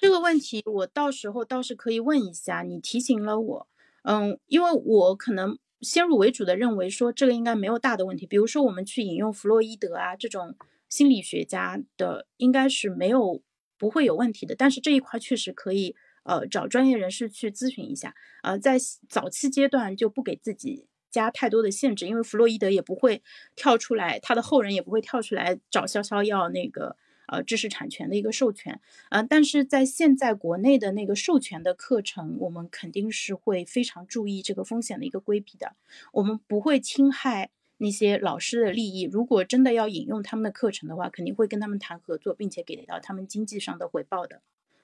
[0.00, 2.62] 这个问题我到时候倒是可以问一下。
[2.62, 3.68] 你提醒了我，
[4.02, 8.26] 嗯，因为我可能先入为主的认为说这个应该没有大的问题。
[8.26, 10.56] 比如说我们去引用弗洛伊德啊这种
[10.88, 13.40] 心理学家的，应该是没有
[13.78, 14.56] 不会有问题的。
[14.56, 15.94] 但是这一块确实可以
[16.24, 18.12] 呃找专业人士去咨询一下。
[18.42, 18.76] 呃，在
[19.08, 23.22] 早期阶段就不给自己加太多的限制，因为弗洛伊德也不会
[23.54, 26.96] 跳出来，他的后人也不会跳出来找潇潇要那个。
[27.32, 28.78] 呃，知识产权的一个授权，
[29.08, 35.74] 呃，但是在现在国内的那个授权的课程，我们肯定是会非常注意这个风险的一个规避的，
[36.12, 39.08] 我们不会侵害那些老师的利益。
[39.10, 44.42] 如果真的要引用他们的课程的话，肯定会跟他们谈合作，并且给到他们经济上的回报的，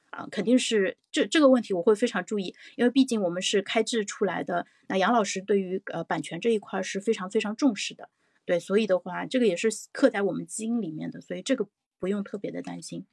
[0.08, 8.08] 啊，肯定是这这个问题我会非常注意，因为毕竟我们是开制出来的，那杨老师对于呃版权这一块是非常非常重视的，
[8.46, 11.68] 对，所以的话，这个也是刻在我们基因里面的，所以这个。
[11.98, 13.06] 不用特别的担心，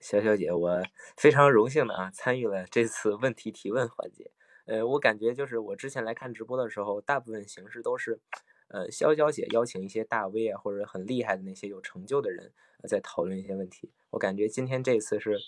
[0.00, 0.82] 小小姐，我
[1.16, 4.30] 非常荣幸的啊，参与了这次问题提问环节。
[4.64, 8.20] 呃，我感觉就是我之前来看直播的时候，大部分形式都是，
[8.68, 12.52] 呃潇潇姐邀请一些大 V 啊，或者很厉害的那些有成就的人，
[12.88, 13.90] 在讨论一些问题。
[14.10, 15.38] 我感觉今天这次是，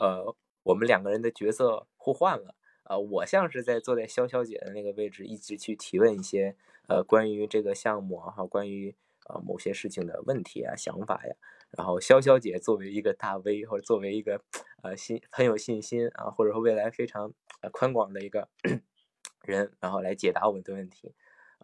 [0.00, 2.54] 呃，我们两个人的角色互换了。
[2.84, 6.54] 啊，我像是在坐在潇潇姐的那个位置，一直去提问一些
[6.86, 8.94] 呃关于这个项目哈，关于
[9.24, 11.34] 呃某些事情的问题啊、想法呀。
[11.70, 14.40] 然后潇潇姐作为一个大 V，或者作为一个
[14.82, 18.48] 呃信很有信心啊，或者说未来非常呃宽广的一个
[19.44, 21.14] 人，然后来解答我们的问题。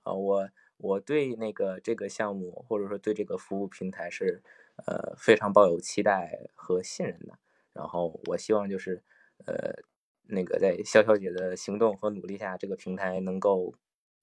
[0.03, 4.43] 啊，我我对那个这个项目或者说对这个服务平台是
[4.87, 7.39] 呃非常抱有期待和信任的。
[7.73, 9.03] 然后我希望就是
[9.47, 9.83] 呃。
[10.33, 13.75] 那个在潇潇姐的行动和努力下，这个平台能够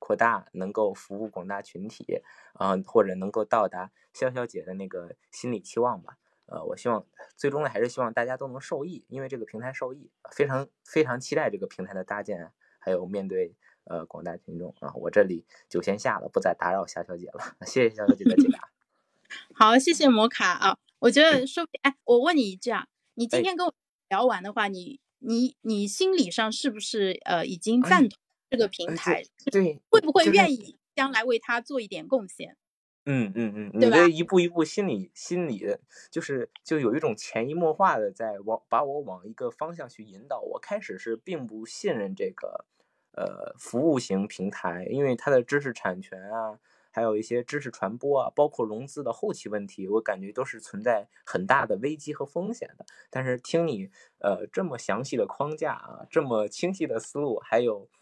[0.07, 2.21] 扩大，能够服务广大群体，
[2.53, 6.17] 啊，或者能够到达潇潇姐的那个心理期望吧。
[6.45, 7.05] 呃，我希望
[7.35, 13.53] 最终呢，还是希望大家都能受益，因为这个平台受益，非常非常期待这个平台的搭建，还有面对
[13.83, 14.93] 呃广大群众啊。
[14.95, 17.57] 我这里就先下了，不再打扰夏小姐了。
[17.67, 18.69] 谢谢夏小姐的解答。
[19.53, 20.77] 好，谢谢摩卡啊。
[20.99, 23.73] 我觉得说，哎，我问你一句啊，你今天跟我
[24.07, 25.01] 聊完的话，你。
[25.19, 28.19] 你你心理上是不是呃已经赞同
[28.49, 29.23] 这个平台？
[29.51, 32.57] 对，会不会愿意将来为他做一点贡献？
[33.05, 35.77] 嗯嗯嗯，你这一步一步心理心理
[36.11, 40.41] 就是就有一种潜移默化的在往把我往一个方向去引导。
[40.41, 42.65] 我开始是并不信任这个
[43.13, 46.59] 呃服务型平台，因为它的知识产权啊。
[46.89, 52.87] 还有一些知识传播啊，包括融资的后期问题，我感觉都是存在很大的危机和风险的。
[53.11, 57.96] 但是听你呃这么详细的框架啊，这么清晰的思路，还有呃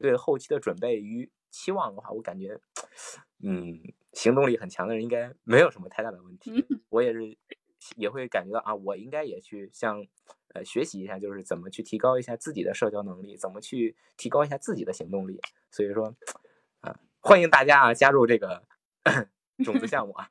[0.00, 2.58] 对后期的准备与期望的话，我感觉
[3.42, 3.80] 嗯
[4.12, 6.66] 行动力很强的人应该没有什么太大的问题。
[6.88, 7.38] 我也是
[7.96, 10.04] 也会感觉到啊，我应该也去向
[10.54, 15.40] 呃学习一下，就是怎么去提高一下自己的社交能力，怎么去提高一下自己的行动力。
[15.70, 16.16] 所以说。
[16.80, 18.64] 啊欢迎大家啊，加入这个
[19.62, 20.30] 种子项目啊！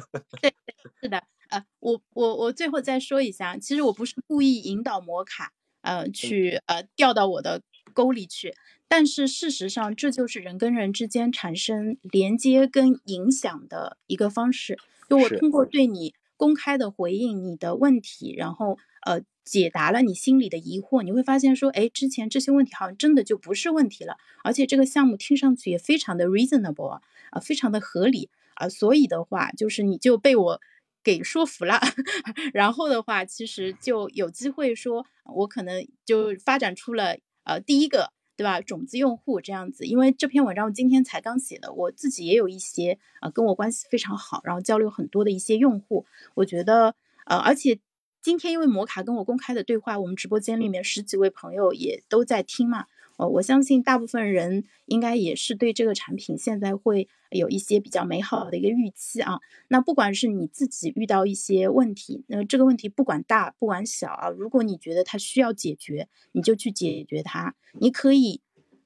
[0.40, 0.54] 对，
[1.02, 5.52] 是的，呃，我我我最后再说一下，其实我不是故意引导摩卡，
[5.82, 7.60] 呃，去呃调到我的
[7.90, 8.54] 沟里去，
[8.88, 14.78] 但是事实上这就是人跟人之间产生连接跟影响的一个方式。
[15.08, 19.20] 就我通过对你公开的回应你的问题，然后呃。
[19.42, 30.60] 解答了你心里的疑惑，你会发现说，哎，之前这些问题好像真的就不是问题了，而且这个项目听上去也非常的 reasonable 啊，非常的合理啊，所以的话就是你就被我
[31.02, 31.80] 给说服了，
[32.54, 37.16] 然后的话其实就有机会说，我可能就发展出了
[37.50, 46.94] 呃第一个对吧种子用户这样子，因为这篇文章我今天才刚写的，我自己也有一些呃跟我关系非常好，然后交流很多的一些用户，我觉得
[47.26, 47.80] 呃而且。
[48.22, 52.84] 今天因为摩卡跟我公开的对话，我们直播间里面十几位朋友也都在听嘛。
[53.20, 59.38] 呃，我相信大部分人应该也是对这个产品现在会有一些比较美好的一个预期啊。
[59.68, 67.54] 那不管是你自己遇到一些问题，那这个问题不管大不管小啊，如果你觉得它需要解决，你就去解决它。
[67.78, 68.40] 你可以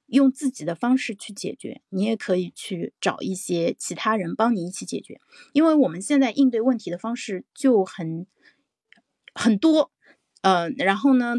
[0.07, 5.20] 用自己的方式去解决，你也可以去找一些其他人帮你一起解决。
[5.53, 8.26] 因为我们现在应对问题的方式就很。
[9.37, 9.91] 很多，
[10.43, 11.35] 呃，然后呢，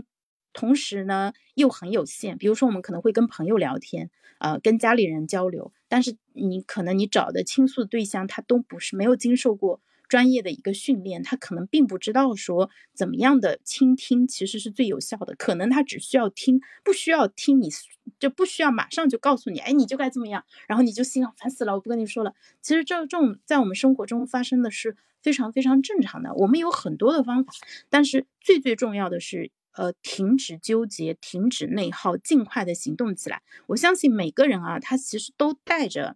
[0.55, 2.39] 同时呢又很有限。
[2.39, 15.35] 比如说，我们可能会跟朋友聊天，呃，跟家里人交流，但是你可能你找的倾诉对象他都不是没有经受过专业的一个训练，他可能并不知道说怎么样的倾听其实是最有效的。
[15.35, 17.69] 可能他只需要听，不需要听你，
[18.17, 22.33] 就不需要马上就告诉你，哎，你就该这么样，然后你就心想烦死了，我不跟你说了。
[22.61, 24.95] 其实这这种在我们生活中发生的是。
[25.25, 27.51] 非常非常正常的，我们有很多的方法，
[27.89, 33.41] 但是最最重要的是，呃，停止纠结，停止内耗，尽快的行动起来。
[33.67, 36.15] 我相信每个人啊，他其实都带着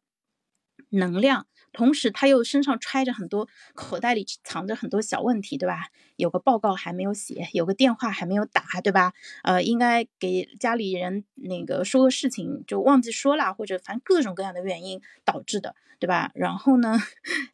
[0.89, 1.47] 能量。
[1.71, 5.89] 同时，他又身上揣着很多，口袋里藏着很多小问题，对吧？
[6.15, 9.13] 有个报告还没有写，有个电话还没有打，对吧？
[9.43, 16.31] 呃，应该给家里人那个说个事情就忘记说了，或者反正各种各样的原因导致的，对吧？
[16.33, 16.97] 然后呢，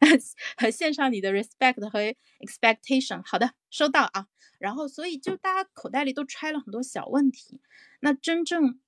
[0.56, 2.00] 和献上你的 respect 和
[2.40, 4.26] expectation，好的，收到啊。
[4.58, 7.60] 然后，所以就大家口袋里都揣了很多小问题，
[8.00, 8.80] 那真正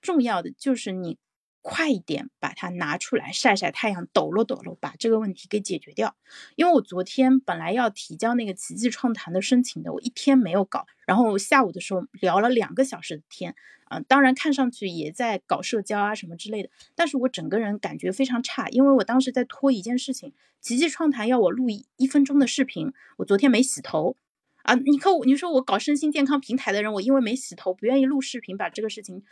[0.00, 1.18] 重要的就是你。
[1.66, 6.14] 快一点把它拿出来晒晒太阳，抖搂抖搂，把这个问题给解决掉。
[6.56, 13.54] 因为我昨天本来要提交那个奇迹创谈的申请的，我一天没有搞，然后下午的时候聊了两个小时的天，
[13.86, 24.18] 啊，当然看上去也在搞社交啊什么之类的，但是我整个人感觉非常差，因为我当时在拖一件事情，奇迹创谈要我录一一分钟的视频，我昨天没洗头。
[24.64, 29.22] 啊，你看我，你说我搞身心健康平台的人，我因为没洗头，不愿意录视频，把这个事情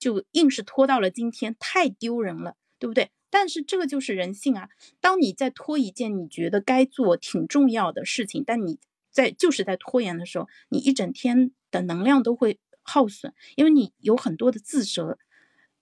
[0.00, 3.10] 就硬是拖到了今天，太丢人了，对不对？
[3.30, 4.68] 但是这个就是人性啊。
[5.00, 8.80] 当你在拖一件你觉得该做、挺重要的事情，但你
[9.12, 15.18] 在就是在拖延的时候，你一整天的能量都会耗损，因为你有很多的自责。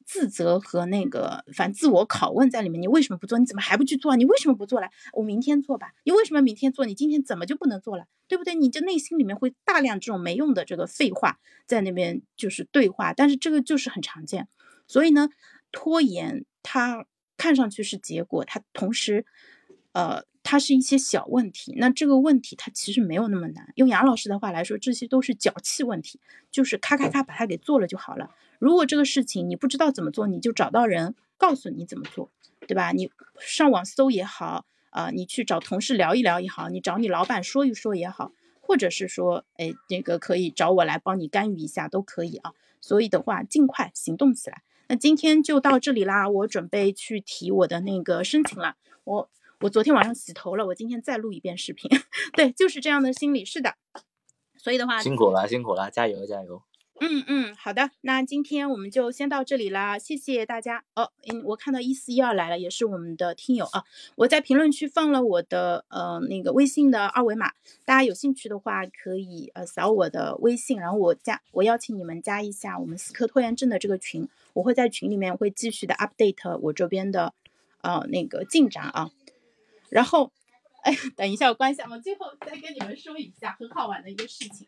[0.09, 3.39] 自责和那个反自我拷问在里面，你为什么不做？
[3.39, 4.17] 你怎么还不去做啊？
[4.17, 4.89] 你为什么不做了？
[5.13, 5.93] 我明天做吧。
[6.05, 6.87] 你为什么明天做？
[6.87, 8.07] 你今天怎么就不能做了？
[8.27, 8.55] 对不对？
[8.55, 14.49] 你就内心里面会大量这种没用的这个废话在那边就是对话，但是这个就是很常见。
[14.87, 15.29] 所以呢，
[15.73, 17.05] 拖延它
[17.37, 19.27] 看上去是结果，它同时，
[19.93, 21.75] 呃，它是一些小问题。
[21.77, 23.75] 那这个问题它其实没有那么难。
[23.75, 26.19] 用杨老师的话来说，这些都是脚气问题，
[26.51, 28.31] 就是咔咔咔把它给做了就好了。
[28.59, 32.31] 如果这个事情你不知道怎么做，你就找到人告诉你怎么做，
[32.67, 32.93] 对吧？
[32.93, 42.53] 你上网搜也好，啊，你去找同事聊一聊也好，你找你老板说一说也好，或者是说，哎，这个可以找我来帮你干预一下都可以啊。
[42.81, 44.63] 所以的话，尽快行动起来。
[44.89, 48.77] 那今天就到这里啦，我准备去提我的那个申请了。
[49.05, 49.31] 我
[49.61, 51.91] 我昨天晚上洗头了，我今天再录一遍视频。
[52.35, 53.75] 对，就是这样的心理，是的。
[54.57, 56.63] 所以的话，辛苦了，辛苦了，加油，加油。
[57.01, 61.13] 嗯嗯，好的，那今天我们就先到这里啦，谢谢大家哦。
[61.29, 63.85] 嗯，我看到一四一二来了，也是我们的听友啊。
[64.17, 67.53] 我在评论区放了我的呃那个微信的二维码，
[67.85, 77.33] 大家有兴趣的话可以呃扫我的微信，然后我加我邀请你们加一下我们思科拖延症的这个群，我会在群里面会继续的 update 我这边的
[77.83, 79.11] 呃那个进展啊。
[79.89, 80.33] 然后，
[80.83, 84.67] 哎，等一下我关一下，我最后再跟你们说一下很好玩的一个事情。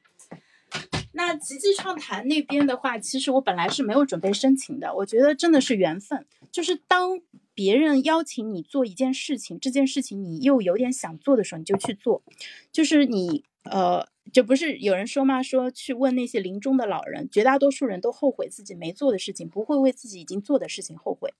[1.13, 4.95] 那奇迹创谈那边的话，其实我本来是没有准备申请的。
[4.95, 7.21] 我觉得真的是缘分，就是当
[7.53, 12.23] 别人邀请你做一件事情，这件事情你又有点想做的时候，你就去做。
[12.71, 15.43] 就是你呃，就不是有人说吗？
[15.43, 21.35] 说去问那些临终的老人，绝大多数人都后悔自己没做的事情，不会为自己已经做的事情后悔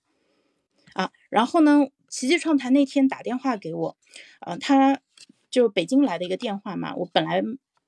[0.93, 1.11] 啊。
[1.29, 3.97] 然后呢，奇迹创谈那天打电话给我，
[4.41, 4.99] 呃，他
[5.49, 7.41] 就北京来的一个电话嘛，我本来。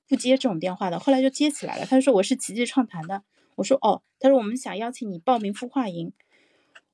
[0.08, 1.86] 不接这种电话的，后来就接起来了。
[1.86, 3.22] 他就说我是奇迹创谈的，
[3.56, 6.12] 我说哦，他说我们想邀请你报名孵化营。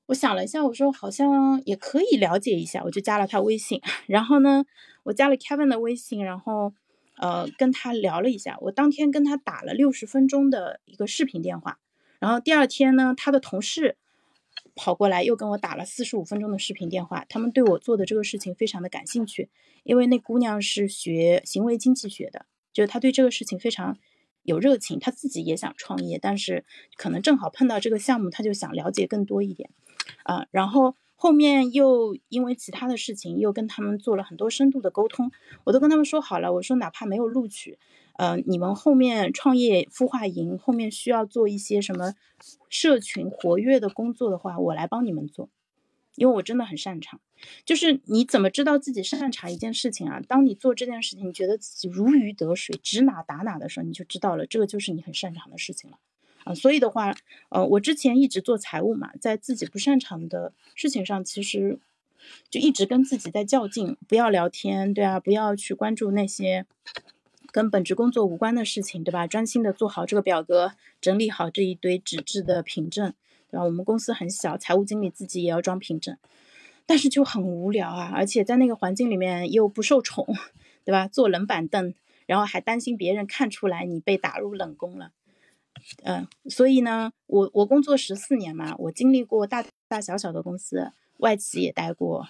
[0.06, 3.80] 我想了一下，我说好像也可以了解一下，我就加了他微信。
[4.06, 4.64] 然后呢，
[5.04, 6.72] 我加了 Kevin 的微信，然后
[7.16, 8.58] 呃跟他聊了一下。
[8.60, 11.78] 我当天跟他打了六十分钟的一个视频电话，
[12.18, 13.96] 然后第二天呢，他的同事
[14.74, 17.24] 跑过来又跟我打了四十五分钟的视频电话。
[17.28, 19.48] 他们对我做的这个事情非常的感兴趣，
[19.84, 22.46] 因为那姑娘是学行为经济学的。
[22.72, 23.98] 就是他对这个事情非常
[24.42, 26.64] 有热情，他自己也想创业，但是
[26.96, 29.70] 可能正好碰到这个项目，他就想了解更多一点，
[30.24, 35.30] 啊，然后后面又因为其他的事情，又跟他们做了很多深度的沟通，
[35.64, 37.78] 我都跟他们说好了，我说哪怕没有录取，
[38.16, 42.14] 呃，你们后面创业孵化营后面需要做一些什么
[42.68, 45.50] 社群活跃的工作的话，我来帮你们做。
[46.16, 47.20] 因为我真的很擅长，
[47.64, 50.20] 就是你怎么知道自己擅长一件事情啊？
[50.26, 55.98] 当你做这件事情，你觉得自己如鱼得水，指哪打哪的时候，你就知道了，这个就是你很擅长的事情了
[56.44, 56.54] 啊。
[56.54, 57.14] 所以的话，
[57.48, 61.78] 呃，我之前一直做财务嘛，在自己不擅长的事情上，其实
[62.50, 66.66] 就一直跟自己在较劲，不要聊天，对啊，不要去关注那些
[67.50, 69.26] 跟本职工作无关的事情，对吧？
[69.26, 73.14] 专心的做好这个表格，整理好这一堆纸质的凭证。
[73.50, 73.64] 对吧？
[73.64, 76.16] 我们公司很小，财务经理自己也要装凭证，
[76.86, 78.12] 但是就很无聊啊！
[78.14, 80.26] 而且在那个环境里面又不受宠，
[80.84, 81.08] 对吧？
[81.08, 81.94] 坐冷板凳，
[82.26, 85.12] 然后还担心别人看出来你被打入冷宫了。
[86.04, 92.26] 嗯，所以呢，我我工作十四年嘛，我经历过大大小小的公司，外企也待过，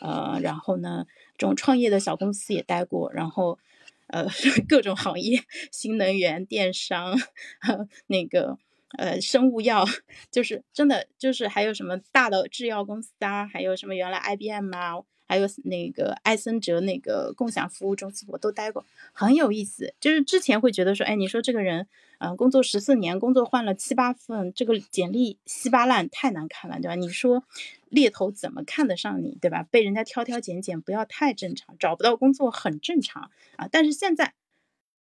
[0.00, 1.06] 呃，然后呢，
[1.36, 3.58] 这种创业的小公司也待过，然后
[4.06, 4.26] 呃，
[4.68, 7.16] 各种行业，新能源、电商，
[8.08, 8.58] 那个。
[8.96, 9.84] 呃，生物药
[10.30, 14.94] 就是真的，就是还有什么大的制药公司啊，还有什么原来 IBM 啊，
[15.26, 19.94] 还有那个艾森哲那个共享服务中心，我都待过，很有意思。
[20.00, 21.86] 就是之前会觉得说，哎，你说这个人，
[22.18, 26.94] 嗯，工作十四年，工作换了七八份，这个简历稀巴烂，太难看了，对吧？
[26.94, 27.44] 你说
[27.90, 29.62] 猎头怎么看得上你，对吧？
[29.70, 33.68] 被人家挑挑拣拣，不要太正常，找不到工作很正常啊。
[33.70, 34.32] 但是现在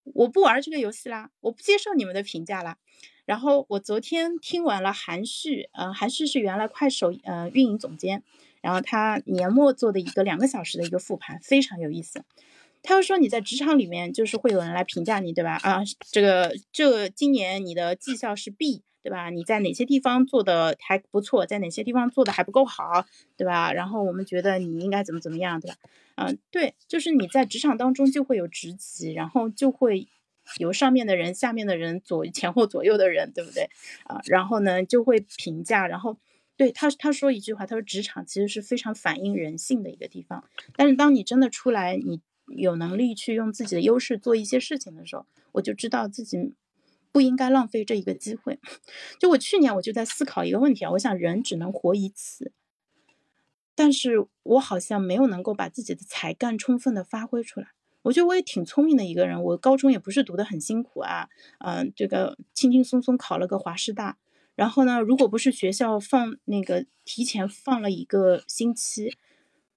[0.04, 2.78] 我不玩这个游戏啦，我不接受你们的评价啦。
[3.26, 8.22] 然后我昨天听完了韩旭，呃，韩旭是原来快手呃运营总监，
[8.60, 12.22] 然后他年末做的一个两个小时的一个复盘，非常有意思。
[12.82, 15.58] 他又说你在职场里面就是会有人来评价你，对吧？
[15.62, 19.30] 啊，这个这今年你的绩效是 B，对吧？
[19.30, 23.06] 你在哪些地方做的还不错，在哪些地方做的还不够好，
[23.38, 23.72] 对吧？
[23.72, 25.76] 然后我们觉得你应该怎么怎么样，对吧？
[26.16, 30.08] 嗯，对，就是你在职场当中就会有职级，然后就会。
[30.58, 33.68] 由上面的人、下面的人、左前后左右的人，对不对
[34.04, 34.20] 啊？
[34.26, 35.86] 然后呢，就会评价。
[35.86, 36.18] 然后
[36.56, 40.44] 对他他说一句话，他说职场其实是非常反映人性的一个地方，
[40.76, 42.20] 但是当你真的出来，你
[42.56, 46.54] 有能力去用自己的优势做一些事情的时候，我就知道自己
[47.10, 48.58] 不应该浪费这一个机会。
[49.18, 52.52] 就我去年我就在思考一个问题啊，我想人只能活一次。
[53.76, 57.68] 但是我好像没有能够把自己的才干充分的发挥出来。
[58.04, 64.18] 我觉得我也挺聪明的一个人，我高中也不是读的很辛苦啊，嗯，这个轻轻松松考了个华师大。
[64.54, 69.16] 然后呢，如果不是学校放那个提前放了一个星期，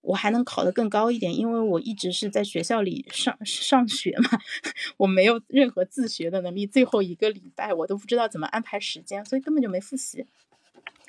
[0.01, 4.29] 我还能考得更高一点，因为我一直是在学校里上上学嘛，
[4.97, 6.67] 我没有任何自学的能力。
[6.67, 10.25] 最后一个礼拜我都不知道怎么安排时间，所以根本就没复习，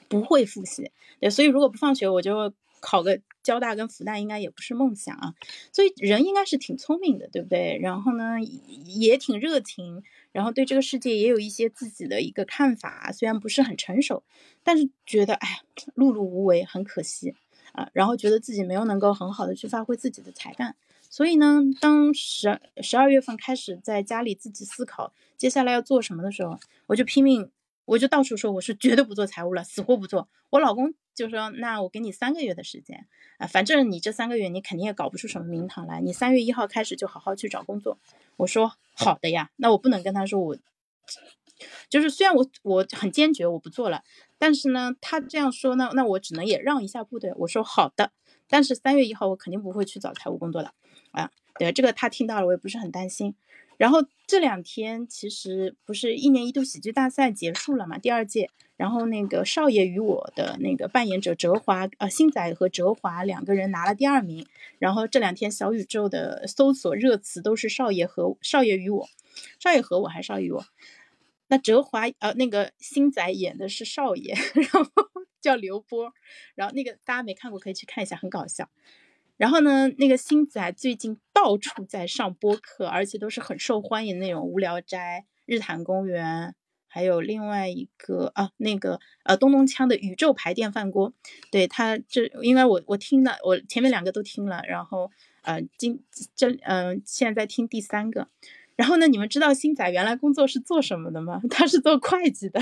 [0.09, 0.93] 不会复习。
[1.19, 2.55] 对，所以如果不放学，我就。
[2.81, 5.35] 考个交大跟复旦应该也不是梦想啊，
[5.73, 7.79] 所以人应该是挺聪明的，对不对？
[7.81, 8.37] 然后呢，
[8.85, 10.03] 也挺热情，
[10.33, 14.23] 然后对这个世界也有一些自己的一个看法，虽然不是很成熟，
[14.63, 15.63] 但是觉得哎，
[15.95, 17.35] 碌碌无为，很可惜
[17.73, 17.89] 啊。
[17.93, 20.77] 然后觉得自己没有能够很好的去发挥自己的才干，
[21.09, 27.51] 所以呢，当十十二月份开始在家里自己思考接下来要做什么的时候，我就拼命，
[27.87, 30.29] 我就到处说我是绝对不做财务了，死活不做。
[30.51, 30.95] 我老公。
[31.19, 33.09] 就说那我给你三个月的时间
[33.39, 36.01] 啊，反正你这三个月你肯定也搞不出什么名堂来。
[36.01, 37.99] 你三月一号开始就好好去找工作。
[38.37, 40.57] 我说 好的呀，那我不能跟他说我，
[41.91, 44.05] 就是虽然我我很坚决我不做了，
[44.39, 47.33] 但是呢他这样说呢，那我只能也让一下步对。
[47.39, 48.13] 我说好的，
[48.49, 50.73] 但是三月一号我肯定不会去找财务工作的
[51.11, 51.33] 啊。
[51.59, 53.35] 对这个他听到了，我也不是很担心。
[53.77, 58.51] 然后这两天其实不是一年一度喜剧大赛结束了嘛，第二届。
[58.79, 64.47] 然后那个少爷与我的那个扮演者哲华，呃，星仔和哲华两个人拿了第二名。
[64.79, 69.09] 然后这两天小宇宙的搜索热词都是少爷和少爷与我，
[69.59, 70.65] 少爷和我还少爷与我。
[71.49, 74.91] 那哲华呃那个星仔演的是少爷，然后
[75.43, 76.13] 叫刘波，
[76.55, 78.71] 然后那个大家没看过可以去看一下，很搞笑。
[79.37, 86.55] 然后呢，那个星仔最近到处在上播客，而且都是很受欢迎的那种无聊斋、日坛公园。
[86.89, 91.13] 还有另外一个啊，那个呃，东东锵的宇宙牌电饭锅，
[91.51, 95.11] 对他这应该我我听了，我前面两个都听了，然后
[95.43, 96.03] 呃，今
[96.35, 98.29] 这嗯，现在在听第三个，
[98.75, 101.41] 然后呢，你们知道星仔原来工作是做什么的吗？
[101.51, 102.61] 他是做会计的，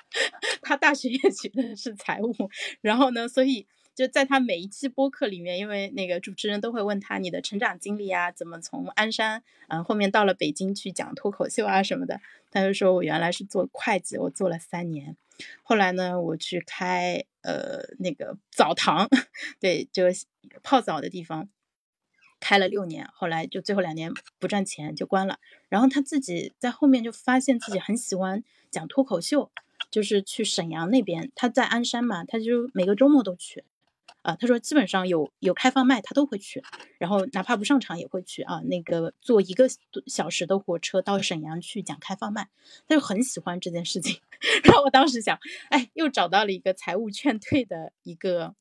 [0.60, 2.34] 他大学也学的是财务，
[2.82, 3.66] 然后呢，所以。
[4.00, 12.18] 就在他每一期播客里面，因为那个主持人都会问他你的成长经历啊，怎么从鞍山，嗯，后面到了北京去讲脱口秀啊什么的，
[12.50, 15.18] 他就说我原来是做会计，我做了三年，
[15.62, 19.06] 后来呢，我去开呃那个澡堂，
[19.60, 20.04] 对，就
[20.62, 21.50] 泡澡的地方，
[22.40, 29.50] 开了六年，后来就最后两年不赚钱就关了，然后他自己在后面就发现自己很喜欢讲脱口秀，
[29.90, 33.62] 就是去沈阳那边，他在鞍山嘛，他就每个周末都去。
[34.22, 36.62] 啊，他说基本上有有开放麦，他都会去，
[36.98, 38.60] 然后哪怕不上场也会去啊。
[38.62, 39.66] 那个坐一个
[40.06, 42.48] 小时的火车到沈阳去讲开放麦，
[42.86, 44.20] 他就很喜欢这件事情。
[44.64, 45.38] 然后我当时想，
[45.70, 48.54] 哎，又找到了一个财务劝退的一个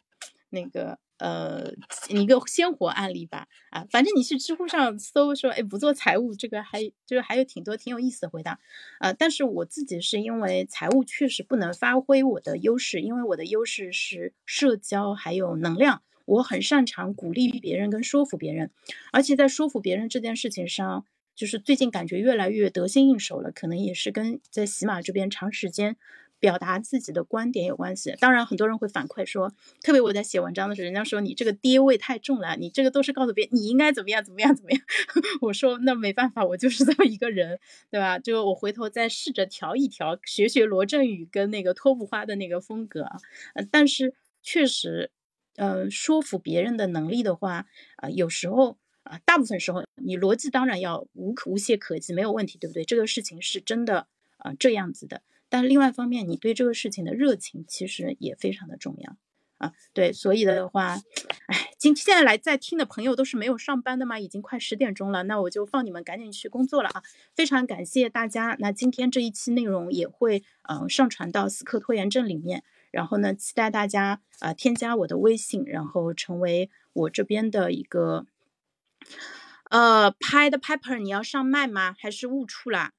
[0.50, 1.00] 那个。
[1.20, 1.72] 呃，
[2.08, 8.60] 一个鲜活案例吧，啊，反正你去知乎上搜说，哎，不做财务，这个还就是还有挺多挺有意思的回答，
[9.00, 18.72] 啊，但是我自己是因为财务确实不能发挥我的优势，因为我的优势是社交还有能量，我很擅长鼓励别人跟说服别人，
[19.12, 21.06] 而且在说服别人这件事情上，
[21.36, 25.98] 就是最近感觉越来越得心应手了，可能也是跟在喜马这边长时间。
[26.40, 34.82] 表达自己的观点有关系，当然很多人会反馈说，特别我在写文章的时候，人家说你这个爹味太重了，你这个都是告诉别人你应该怎么样怎么样怎么样。
[35.42, 37.60] 我说那没办法，我就是这么一个人，
[37.92, 38.18] 对吧？
[38.20, 43.06] 就我回头再试着调一调，学学罗振宇跟那个托布花的那个风格。
[43.72, 45.12] 但是确实，
[45.58, 47.66] 呃，说服别人的能力的话，
[47.98, 52.86] 啊，有时候啊，大部分时候你逻辑当然要无可无懈可击，没有问题，对不对？
[52.86, 54.08] 这个事情是真的
[54.38, 55.22] 啊，这样子的。
[55.50, 59.18] 但另外一方面，你对这个事情的热情其实也非常的重要
[59.58, 59.74] 啊。
[59.94, 61.02] 对，所以的话，
[61.48, 64.20] 哎，今现在来在听的朋友都是没有上班的吗？
[64.20, 67.02] 已经快十点钟了，那我就放你们赶紧去工作了啊。
[67.36, 78.28] 非常感谢大家，那今天这一期内容也会嗯上传到死磕拖延症里面，然后呢，期待大家啊添加我的微信，然后成为我这边的一个
[79.72, 81.96] 呃拍的 Piper，你要上麦吗？
[81.98, 82.94] 还是误触啦？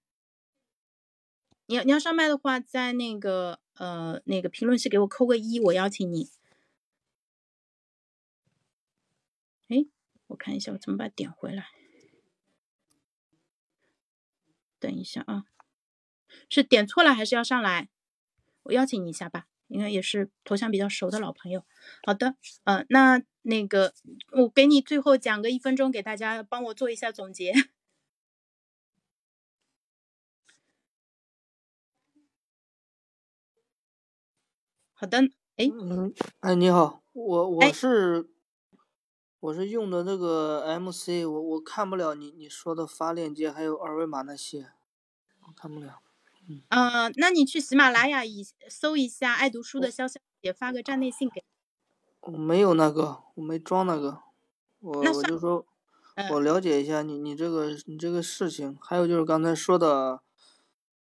[1.71, 6.29] 你要你要上麦的话，在那个呃那个评论区给我扣个一，我邀请你。
[9.69, 9.87] 哎，
[10.27, 11.69] 我看一下我怎么把点回来。
[14.81, 15.45] 等一下啊，
[16.49, 17.89] 是点错了还是要上来？
[18.65, 19.47] 我邀请你一下吧。
[19.69, 21.65] 因为也是头像比较熟的老朋友。
[22.03, 22.35] 好的，
[22.65, 23.95] 呃，那那个
[24.33, 27.55] 我给你最后讲个一分钟，给大家帮我做一下总结。
[35.01, 35.17] 好的，
[35.57, 38.29] 哎，嗯，哎，你好，我我是
[39.41, 44.73] 我是用的那个 MC，我我看不了你你说的发链接还有二维码那些，
[45.49, 46.03] 我看不了。
[46.47, 51.43] 嗯，呃，那你去喜马拉雅一搜一下爱读书的潇潇姐，发个站内信给。
[52.21, 54.21] 我没有那个，我没装那个，
[54.81, 55.65] 我我就说，
[56.31, 60.21] 我了解一下你你这个你这个事情，还有就是刚才说的，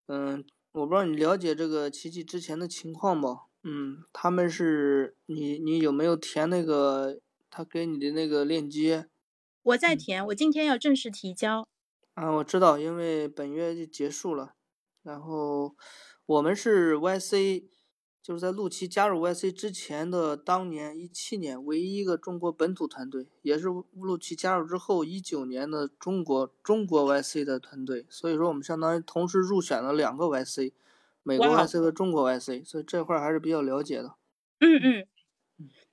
[0.07, 3.41] 嗯，我不知道你了解这个琪琪之前的情况不？
[3.63, 7.19] 嗯，他们是你，你有没有填那个
[7.49, 9.07] 他给你的那个链接？
[9.63, 11.65] 我在填，我今天要正式提交。
[12.15, 14.55] 啊，我知道，因为本月就结束了。
[15.01, 15.75] 然后
[16.25, 17.63] 我们是 YC，
[18.21, 28.05] 就是在陆琪加入 YC 之前的当年一七年唯一一个中国本土团队，也是陆琪加入之后一九年的中国中国 YC 的团队。
[28.09, 30.73] 所以说，我们相当于同时入选了两个 YC。
[31.23, 34.15] 美国 YC 和中国 YC，所以这块还是比较了解的。
[34.59, 35.07] 嗯嗯，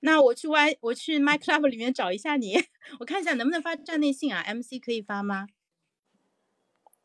[0.01, 2.55] 那我去 Y，我去 My Club 里面找一下你，
[3.01, 5.47] 我看一下能不能发站内信啊？MC 可以发吗？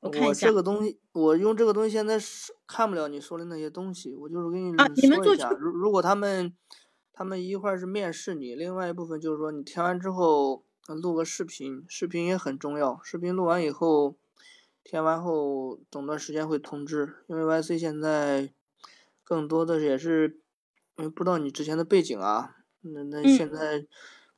[0.01, 0.47] 我看一下。
[0.47, 5.49] 我这个东西，我用这个东西现在是看不了你说的那些东西，我就是给你说一下。
[5.51, 6.53] 如如果他们
[7.13, 12.99] 他们一块是面试你，另外一部分就是说你填完之后录个视频，视频也很重要。
[13.03, 14.17] 视频录完以后。
[14.85, 17.15] 填完后，等段时间会通知。
[17.27, 18.53] 因为 YC 现在
[19.23, 20.39] 更多的也是，
[20.97, 22.55] 嗯，不知道你之前的背景啊。
[22.81, 23.87] 那那现在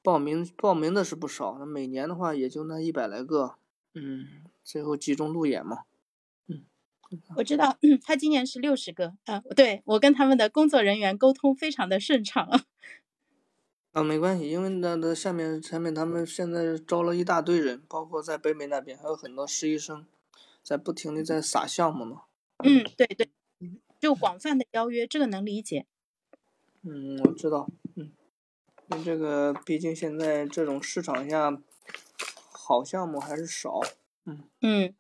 [0.02, 3.56] 报名报名的是不少，那每年的话也就那一百来个。
[3.94, 4.26] 嗯，
[4.64, 5.80] 最后集中路演嘛。
[6.48, 6.64] 嗯，
[7.36, 9.16] 我知道， 他今年是六十个。
[9.26, 12.48] 啊，对我跟他们的工作人员沟通非常的顺畅。
[13.92, 20.06] 啊，没关系，因为那那下面下面他们现在招了一大堆人，包括在北美那边还有很多实习生。
[20.68, 22.18] 在不停的在撒项目呢。
[22.66, 23.30] 嗯，对对，
[24.02, 25.86] 就广泛的邀约，这个能理解。
[26.82, 27.70] 嗯，我知道。
[27.96, 28.12] 嗯，
[28.92, 31.58] 因为这个毕竟现在这种市场下，
[32.52, 33.80] 好项目还是少。
[34.26, 34.94] 嗯嗯，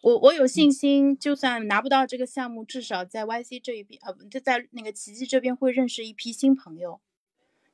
[0.00, 7.00] 我我有信心，就算拿不到这个项目，至少在 YC 这一边，呃，就在那个奇迹这边会认识一批新朋友。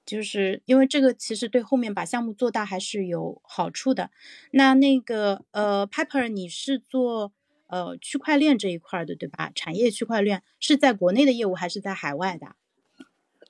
[0.05, 4.11] 就是因为这个，其实对后面把项目做大还是有好处的。
[4.51, 7.33] 那那个呃，Piper，你是做？
[7.69, 9.53] 呃，区块链这一块的，对吧？
[9.55, 12.57] 产业区块链是在国内的业务还是在海外的？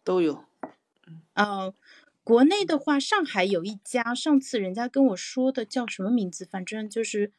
[0.05, 0.45] 都有。
[1.35, 1.73] 嗯，
[2.25, 6.45] 国内的话，上海有一家，上次人家跟我说的叫什么名字？
[6.45, 7.33] 反正就是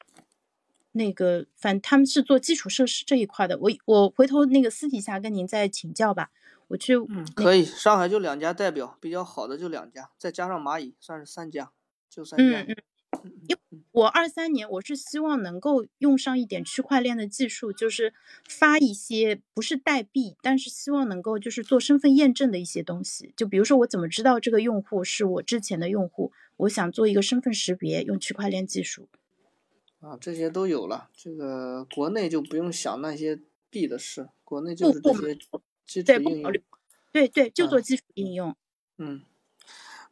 [0.93, 3.60] 那个，反他们是做基础设施这一块的。
[3.60, 6.31] 我我回头那个私底下跟您再请教吧。
[6.69, 7.65] 我去，嗯，可以。
[7.65, 11.72] 上海就两家代表，比较好的就两家，再加上蚂蚁，算是三家，
[12.10, 12.61] 就三家。
[12.61, 12.76] 嗯嗯。
[13.23, 18.13] 因为我二三年我是希望能够用上一点区块链的技术，就是
[18.47, 23.33] 发一些不是代币，但是希望能够就是做身份验证的一些东西。
[23.35, 29.07] 就比如说我怎么知道这个用户是我之前的用户，我想做一个身份识别，用区块链技术。
[29.99, 35.35] 啊，这些都有了，这个国内就不用想那些币的事，国内就是这些
[35.85, 36.53] 基础应用。
[37.11, 38.55] 对对，就做基础应用。
[38.97, 39.23] 嗯，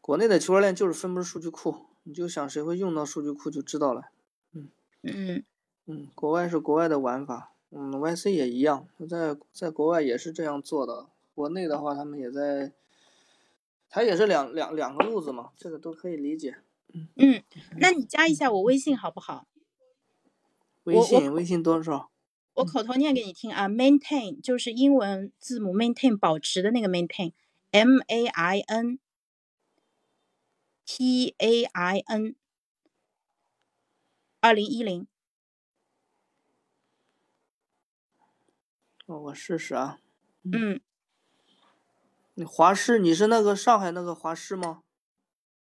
[0.01, 1.85] 国内的区块链就是分布式数据库。
[2.07, 4.11] 你就想谁会用到数据库就知道了，
[4.53, 4.69] 嗯
[5.03, 5.43] 嗯
[5.87, 12.71] 嗯，国外是国外的玩法，嗯，YC 也一样，在在国外也是这样做的，国内的话他们也在，
[13.89, 16.55] 它也是两两两个路子嘛，这个都可以理解，
[16.93, 17.43] 嗯嗯，
[17.77, 19.45] 那你加一下我微信好不好？
[20.85, 22.09] 微信微信多少？
[22.53, 28.99] 我口头念给你听啊，maintain 就是英文字母 maintain 保持的那个 maintain，M A I N。
[30.89, 32.35] T A I N，
[34.39, 35.05] 二零一零。
[39.05, 39.99] 哦，我试试啊。
[40.49, 40.79] 嗯。
[42.35, 44.83] 你华师，你是那个上海那个华师吗？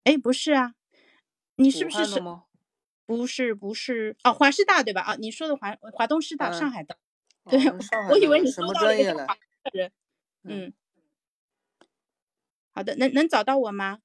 [0.02, 0.74] 哎，不是啊。
[1.54, 2.20] 你是不是是？
[3.06, 5.02] 不是不是哦，华师大对吧？
[5.02, 6.98] 啊，你说的华华东师大，上海的。
[7.48, 7.60] 对，
[8.10, 9.26] 我以为你什么专业的
[9.72, 9.92] 人。
[10.42, 10.72] 嗯。
[12.72, 14.00] 好的，能能找到我吗？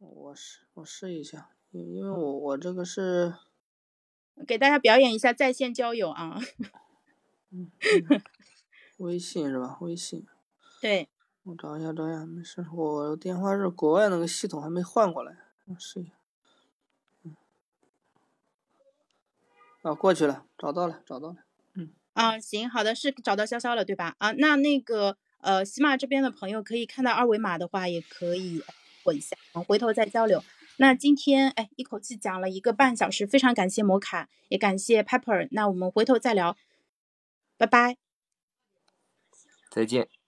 [0.00, 3.34] 我试我试一下，因因为我我这个是
[4.46, 6.40] 给大家表演一下在线交友啊。
[7.52, 7.70] 嗯，
[8.98, 9.76] 微信是吧？
[9.80, 10.26] 微信。
[10.80, 11.08] 对。
[11.42, 12.64] 我找一下找一下，没事。
[12.72, 15.36] 我电话是国外那个系统还没换过来，
[15.66, 16.12] 我试一下。
[17.24, 17.36] 嗯。
[19.82, 21.36] 啊，过去了，找到了，找到了。
[21.74, 21.90] 嗯。
[22.12, 24.14] 啊，行，好的，是找到潇潇了，对吧？
[24.18, 28.62] 啊，那那个呃，喜马这边的朋友可以看到二维码的话，也可以
[29.02, 30.42] 过一下，我们回头再交流。
[30.76, 35.48] 那今天哎，一口气讲了一个半小时，非常感谢摩卡，也感谢 Pepper。
[35.50, 36.56] 那我们回头再聊，
[37.58, 37.96] 拜拜，
[39.70, 40.19] 再见。